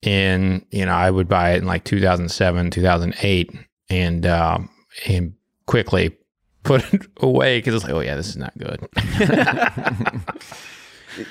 [0.03, 3.51] And you know I would buy it in like 2007, 2008,
[3.91, 4.71] and um,
[5.07, 5.35] and
[5.67, 6.17] quickly
[6.63, 8.89] put it away because it's like, oh yeah, this is not good.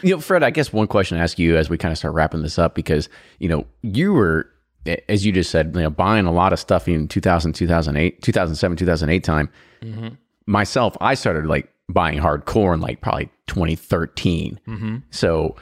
[0.02, 2.14] You know, Fred, I guess one question to ask you as we kind of start
[2.14, 3.10] wrapping this up because,
[3.40, 4.50] you know, you were,
[5.10, 8.78] as you just said, you know, buying a lot of stuff in 2000, 2008, 2007,
[8.78, 9.50] 2008 time.
[9.82, 10.08] Mm-hmm.
[10.46, 14.60] Myself, I started like buying hardcore in like probably 2013.
[14.68, 14.98] Mm-hmm.
[15.12, 15.56] So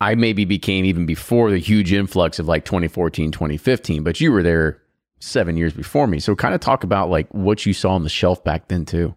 [0.00, 4.42] I maybe became even before the huge influx of like 2014, 2015, but you were
[4.42, 4.80] there
[5.18, 6.20] seven years before me.
[6.20, 9.14] So kind of talk about like what you saw on the shelf back then too.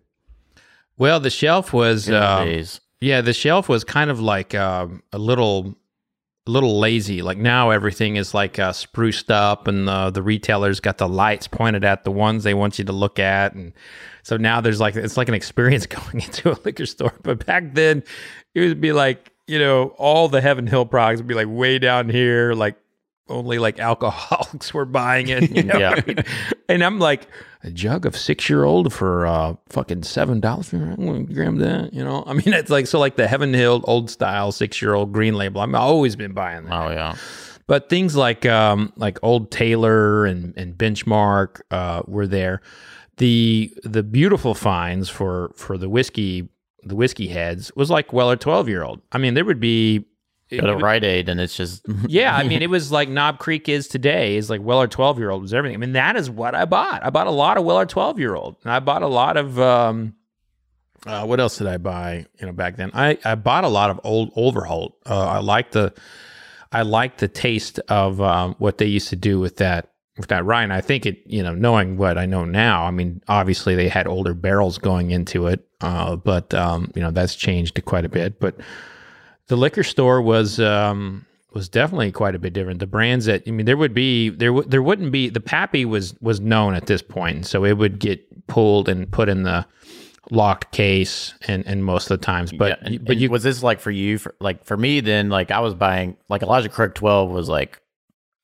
[0.98, 2.82] Well, the shelf was uh, Days.
[3.00, 5.76] yeah, the shelf was kind of like um a little
[6.48, 7.22] a little lazy.
[7.22, 11.48] Like now everything is like uh, spruced up, and the the retailers got the lights
[11.48, 13.74] pointed at the ones they want you to look at, and
[14.24, 17.14] so now there's like it's like an experience going into a liquor store.
[17.24, 18.04] But back then,
[18.56, 21.80] it would be like you know all the Heaven Hill products would be like way
[21.80, 22.76] down here, like
[23.30, 25.50] only like alcoholics were buying it.
[25.50, 25.78] You know?
[25.78, 25.96] Yeah.
[25.98, 26.24] I mean,
[26.68, 27.28] and I'm like
[27.64, 30.70] a jug of six year old for uh fucking seven dollars.
[30.70, 31.90] Grab that.
[31.94, 34.94] You know, I mean it's like so like the Heaven Hill old style six year
[34.94, 35.62] old green label.
[35.62, 36.74] I've always been buying that.
[36.74, 37.16] Oh yeah.
[37.68, 42.62] But things like um, like Old Taylor and, and Benchmark uh, were there.
[43.18, 46.50] The the beautiful finds for for the whiskey
[46.82, 49.02] the whiskey heads was like Weller twelve year old.
[49.12, 50.06] I mean, there would be
[50.52, 52.36] Go to Rite Aid and it's just yeah.
[52.36, 54.36] I mean, it was like Knob Creek is today.
[54.36, 55.76] Is like Weller twelve year old was everything.
[55.76, 57.06] I mean, that is what I bought.
[57.06, 59.60] I bought a lot of Weller twelve year old, and I bought a lot of.
[59.60, 60.16] Um,
[61.06, 62.26] uh, what else did I buy?
[62.40, 64.98] You know, back then I, I bought a lot of old Overholt.
[65.06, 65.94] Uh, I like the
[66.72, 70.46] I like the taste of um, what they used to do with that with that
[70.46, 70.64] rye.
[70.64, 73.88] And I think it, you know, knowing what I know now, I mean, obviously they
[73.88, 78.10] had older barrels going into it, uh, but um, you know that's changed quite a
[78.10, 78.40] bit.
[78.40, 78.56] But
[79.50, 82.80] the liquor store was um, was definitely quite a bit different.
[82.80, 85.84] The brands that I mean, there would be there w- there wouldn't be the Pappy
[85.86, 89.66] was was known at this point, so it would get pulled and put in the
[90.32, 93.42] locked case and and most of the times but yeah, and- but and you was
[93.42, 96.70] this like for you for like for me then like I was buying like Elijah
[96.70, 97.82] Craig 12 was like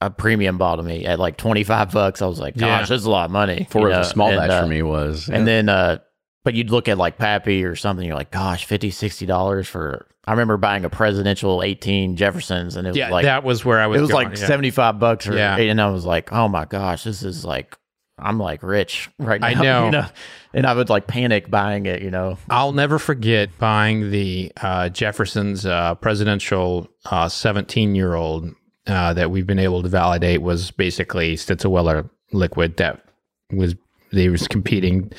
[0.01, 2.79] a premium bottle to me at like 25 bucks I was like gosh Yeah.
[2.81, 4.03] this is a lot of money For you a know?
[4.03, 5.99] small And, batch uh, for me was, and then uh
[6.45, 10.07] but you'd look at like Pappy or something you're like gosh 50 60 dollars for
[10.23, 13.81] I remember buying a presidential 18 Jeffersons and it was yeah like that was where
[13.81, 14.47] I was it was going, like yeah.
[14.47, 15.57] 75 bucks or, Yeah.
[15.57, 17.77] and I was like oh my gosh this is like
[18.17, 19.85] I'm like rich right now I know.
[19.85, 20.05] you know
[20.53, 24.87] and I would like panic buying it you know I'll never forget buying the uh,
[24.89, 26.87] Jefferson's uh, presidential
[27.27, 28.53] 17 year old
[28.87, 33.03] uh, that we've been able to validate was basically Stitzel-Weller liquid that
[33.51, 33.75] was
[34.15, 35.11] they was competing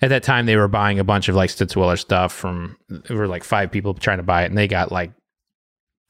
[0.00, 3.26] at that time they were buying a bunch of like Stitzel-Weller stuff from there were
[3.26, 5.12] like five people trying to buy it and they got like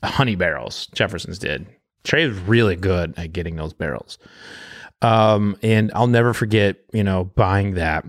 [0.05, 1.67] honey barrels Jefferson's did
[2.05, 4.19] Trey was really good at getting those barrels
[5.01, 8.05] um, and I'll never forget you know buying that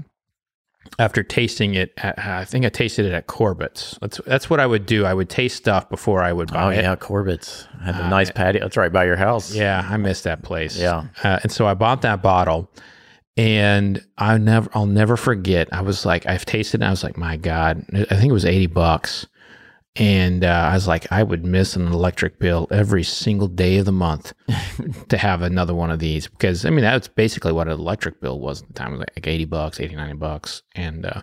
[1.00, 3.98] after tasting it, at, I think I tasted it at Corbett's.
[4.02, 5.06] That's that's what I would do.
[5.06, 6.84] I would taste stuff before I would buy Oh it.
[6.84, 8.62] yeah, Corbett's had the nice patio.
[8.62, 9.56] That's right by your house.
[9.56, 10.78] Yeah, I miss that place.
[10.78, 11.06] Yeah.
[11.24, 12.70] uh, and so I bought that bottle,
[13.38, 15.70] and I never, I'll never forget.
[15.72, 18.34] I was like, I've tasted, it, and I was like, my God, I think it
[18.34, 19.26] was eighty bucks,
[19.96, 23.86] and uh, I was like, I would miss an electric bill every single day of
[23.86, 24.34] the month
[25.10, 28.40] to have another one of these because I mean that's basically what an electric bill
[28.40, 28.90] was at the time.
[28.90, 31.22] It was like, like eighty bucks, 80, 90 bucks, and uh,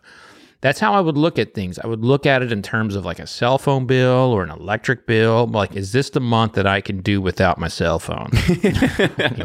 [0.63, 1.79] that's how I would look at things.
[1.79, 4.51] I would look at it in terms of like a cell phone bill or an
[4.51, 5.47] electric bill.
[5.47, 8.29] Like, is this the month that I can do without my cell phone?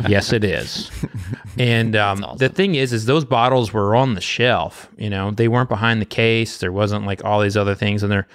[0.09, 0.91] yes, it is.
[1.57, 4.89] And um, the thing is, is those bottles were on the shelf.
[4.97, 6.57] You know, they weren't behind the case.
[6.57, 8.27] There wasn't like all these other things, and there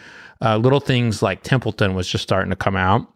[0.42, 3.06] uh, little things like Templeton was just starting to come out.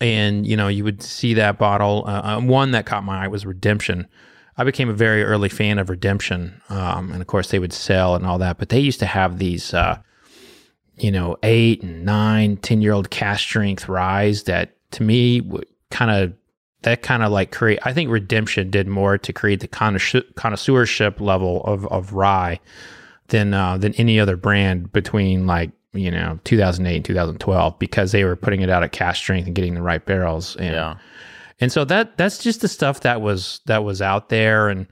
[0.00, 2.04] And you know, you would see that bottle.
[2.06, 4.08] Uh, uh, one that caught my eye was Redemption.
[4.56, 8.14] I became a very early fan of Redemption, um, and of course they would sell
[8.14, 8.58] and all that.
[8.58, 9.98] But they used to have these, uh,
[10.98, 15.40] you know, eight and nine, ten year old cast strength ryes that to me
[15.90, 16.34] kind of
[16.82, 17.78] that kind of like create.
[17.82, 22.60] I think Redemption did more to create the connoisseur- connoisseurship level of of rye
[23.28, 28.24] than uh, than any other brand between like you know 2008 and 2012 because they
[28.24, 30.56] were putting it out at cast strength and getting the right barrels.
[30.56, 30.96] And, Yeah.
[31.62, 34.68] And so that that's just the stuff that was that was out there.
[34.68, 34.88] And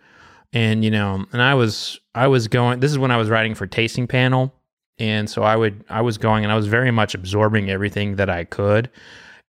[0.53, 3.55] and you know and i was i was going this is when i was writing
[3.55, 4.55] for tasting panel.
[4.99, 8.31] And so i would i was going and i was very much absorbing everything that
[8.31, 8.89] i could.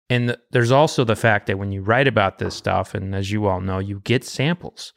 [0.10, 3.32] And th- there's also the fact that when you write about this stuff and as
[3.32, 4.94] you all know you get samples.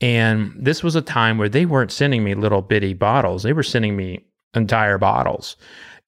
[0.00, 3.42] And this was a time where they weren't sending me little bitty bottles.
[3.42, 5.56] They were sending me entire bottles.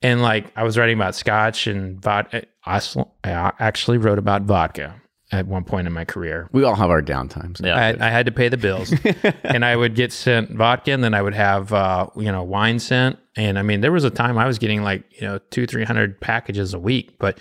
[0.03, 2.45] And like i was writing about scotch and vodka.
[2.65, 2.81] I
[3.25, 5.01] I actually wrote about vodka
[5.31, 6.49] at one point in my career.
[6.53, 7.65] We all have our downtimes.
[7.65, 7.77] Yeah.
[7.77, 8.95] I, I had to pay the bills,
[9.45, 12.79] and I would get sent vodka, and then I would have uh, you know wine
[12.79, 13.19] sent.
[13.37, 15.85] And I mean, there was a time I was getting like you know two, three
[15.85, 17.19] hundred packages a week.
[17.19, 17.41] But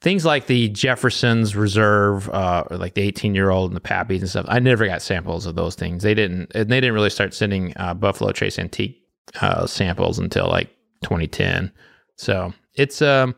[0.00, 4.20] things like the Jefferson's Reserve, uh, or like the eighteen year old and the Pappies
[4.20, 6.02] and stuff, I never got samples of those things.
[6.02, 9.00] They didn't, and they didn't really start sending uh, Buffalo Trace Antique
[9.40, 10.68] uh, samples until like
[11.02, 11.70] 2010.
[12.16, 13.36] So it's um,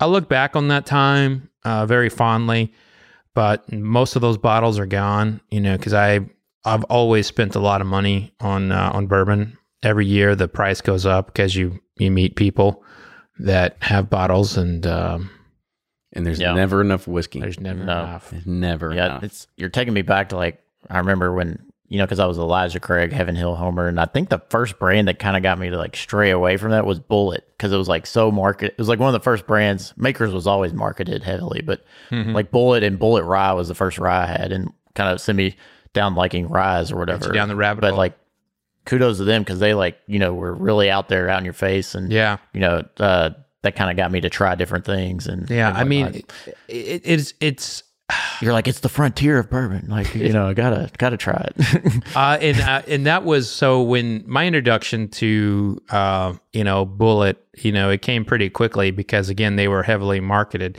[0.00, 2.72] I look back on that time uh, very fondly
[3.34, 5.40] but most of those bottles are gone.
[5.50, 6.20] You know, because I
[6.64, 9.56] I've always spent a lot of money on uh, on bourbon.
[9.82, 12.84] Every year the price goes up because you you meet people
[13.40, 15.30] that have bottles, and um,
[16.12, 16.52] And there's Yeah.
[16.54, 17.40] never enough whiskey.
[17.40, 17.92] there's never No.
[18.04, 18.30] enough.
[18.30, 19.24] There's never Yeah, enough.
[19.24, 20.60] it's you're taking me back to like
[20.90, 21.58] I remember when
[21.92, 24.78] you know because I was Elijah Craig, Heaven Hill Homer, and I think the first
[24.78, 27.70] brand that kind of got me to like stray away from that was Bulleit because
[27.70, 28.72] it was like so market.
[28.72, 29.92] It was like one of the first brands.
[29.98, 31.84] Makers was always marketed heavily, but
[32.32, 35.36] like Bulleit and Bulleit Rye was the first rye I had, and kind of sent
[35.36, 35.54] me
[35.92, 37.30] down liking ryes or whatever.
[37.30, 37.98] down the rabbit but hole.
[37.98, 38.18] like
[38.86, 41.52] kudos to them because they like you know were really out there out in your
[41.52, 43.30] face and Yeah, you know uh,
[43.60, 45.68] that kind of got me to try different things and yeah.
[45.68, 46.26] and I mean, it,
[46.68, 47.82] it, it's it's
[48.40, 49.86] you're like it's the frontier of bourbon.
[49.88, 52.02] Like you know gotta gotta try it.
[52.14, 57.36] Uh, and uh, and that was so when my introduction to uh, you know Bulleit,
[57.56, 60.78] you know, it came pretty quickly because again they were heavily marketed,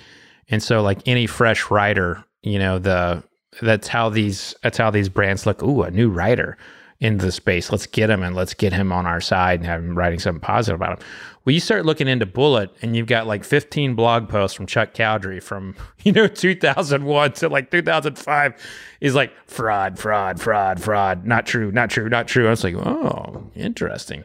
[0.50, 3.24] and so like any fresh writer, you know, the
[3.62, 5.64] that's how these that's how these brands look.
[5.64, 6.58] Ooh, a new writer
[7.04, 7.70] in the space.
[7.70, 10.40] Let's get him and let's get him on our side and have him writing something
[10.40, 11.06] positive about him.
[11.44, 14.94] Well, you start looking into Bulleit, and you've got like 15 blog posts from Chuck
[14.94, 18.54] Cowdery from you know 2001 to like 2005
[19.02, 22.48] is like fraud, fraud, fraud, fraud, not true, not true, not true.
[22.48, 24.24] I was like, oh, interesting.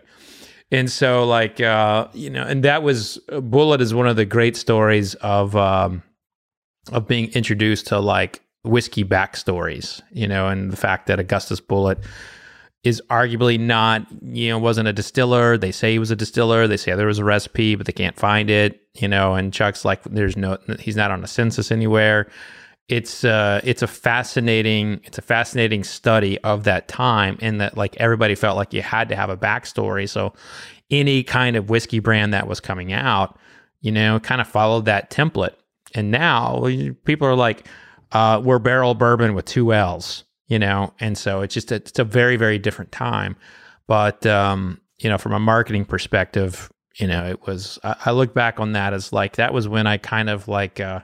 [0.70, 4.56] And so, like, uh, you know, and that was Bulleit is one of the great
[4.56, 6.04] stories of um,
[6.92, 11.98] of being introduced to like whiskey backstories, you know, and the fact that Augustus Bulleit
[12.84, 15.58] is arguably not, you know, wasn't a distiller.
[15.58, 16.66] They say he was a distiller.
[16.66, 19.34] They say there was a recipe, but they can't find it, you know.
[19.34, 22.30] And Chuck's like, there's no, he's not on a census anywhere.
[22.88, 27.94] It's uh, it's a fascinating, it's a fascinating study of that time, and that like
[27.98, 30.08] everybody felt like you had to have a backstory.
[30.08, 30.32] So
[30.90, 33.38] any kind of whiskey brand that was coming out,
[33.82, 35.54] you know, kind of followed that template.
[35.94, 36.66] And now
[37.04, 37.66] people are like,
[38.12, 41.98] uh, we're barrel bourbon with two L's, you know, and so it's just a, it's
[41.98, 43.36] a very very different time.
[43.86, 48.34] But um, you know, from a marketing perspective, you know, it was I, I look
[48.34, 51.00] back on that as like that was when I kind of like uh,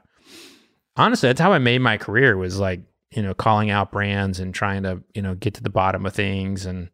[0.97, 2.81] honestly that's how I made my career was like
[3.13, 6.15] you know calling out brands and trying to you know get to the bottom of
[6.15, 6.89] things and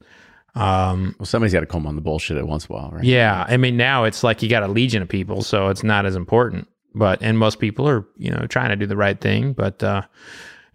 [0.54, 3.04] um well, somebody's got to come on the bullshit at once in a while, right?
[3.04, 6.06] yeah, I mean now it's like you got a legion of people, so it's not
[6.06, 6.66] as important.
[6.92, 10.02] But and most people are you know trying to do the right thing, but uh,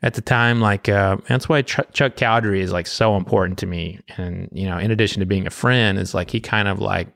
[0.01, 3.65] at the time, like uh, that's why Ch- Chuck Cowdery is like so important to
[3.65, 3.99] me.
[4.17, 7.07] And you know, in addition to being a friend, is like he kind of like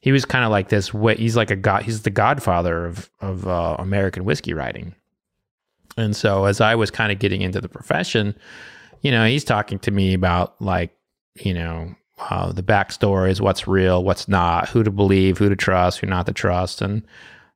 [0.00, 1.16] he was kind of like this way.
[1.16, 1.82] He's like a god.
[1.82, 4.94] He's the godfather of of uh, American whiskey writing.
[5.96, 8.34] And so as I was kind of getting into the profession,
[9.02, 10.96] you know, he's talking to me about like
[11.36, 15.98] you know uh, the backstories, what's real, what's not, who to believe, who to trust,
[16.00, 17.02] who not to trust, and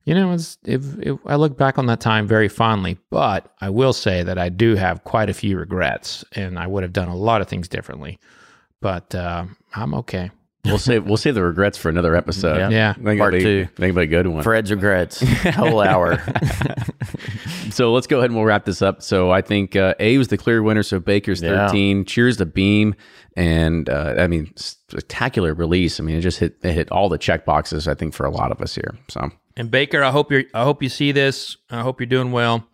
[0.09, 3.69] you know, it's, if, if I look back on that time very fondly, but I
[3.69, 7.09] will say that I do have quite a few regrets, and I would have done
[7.09, 8.19] a lot of things differently.
[8.81, 9.45] But uh,
[9.75, 10.31] I'm okay.
[10.65, 12.57] We'll save we'll save the regrets for another episode.
[12.57, 12.69] Yeah.
[12.71, 12.95] Yeah.
[12.99, 13.67] I think Part be- two.
[13.71, 14.43] I think it'll a good one.
[14.43, 15.21] Fred's regrets
[15.55, 16.23] whole hour
[17.71, 19.03] So let's go ahead and we'll wrap this up.
[19.03, 20.83] So I think uh, A was the clear winner.
[20.83, 21.67] So Baker's Yeah.
[21.69, 22.05] 13.
[22.05, 22.95] Cheers to Beam.
[23.37, 26.01] And uh, I mean, spectacular release.
[26.01, 28.31] I mean, it just hit it hit all the check boxes, I think, for a
[28.31, 28.97] lot of us here.
[29.09, 30.45] So And Baker, I hope you're.
[30.55, 31.57] I hope you see this.
[31.69, 32.67] I hope you're doing well.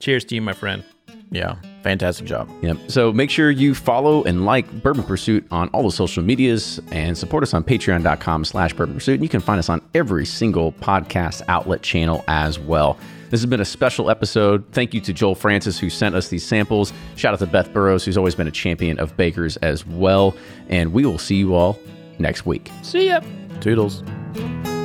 [0.00, 0.84] Cheers to you, my friend.
[1.30, 2.76] yeah fantastic job Yep.
[2.88, 7.16] So make sure you follow and like Bourbon Pursuit on all the social medias and
[7.16, 9.14] support us on patreon.com slash bourbon pursuit.
[9.14, 12.98] And you can find us on every single podcast outlet channel as well.
[13.30, 14.64] This has been a special episode.
[14.72, 16.92] Thank you to Joel Francis who sent us these samples.
[17.14, 20.36] Shout out to Beth Burrows, who's always been a champion of bakers as well.
[20.68, 21.78] And we will see you all
[22.18, 22.70] next week.
[22.82, 23.20] See ya.
[23.60, 24.02] toodles
[24.34, 24.75] Bourbon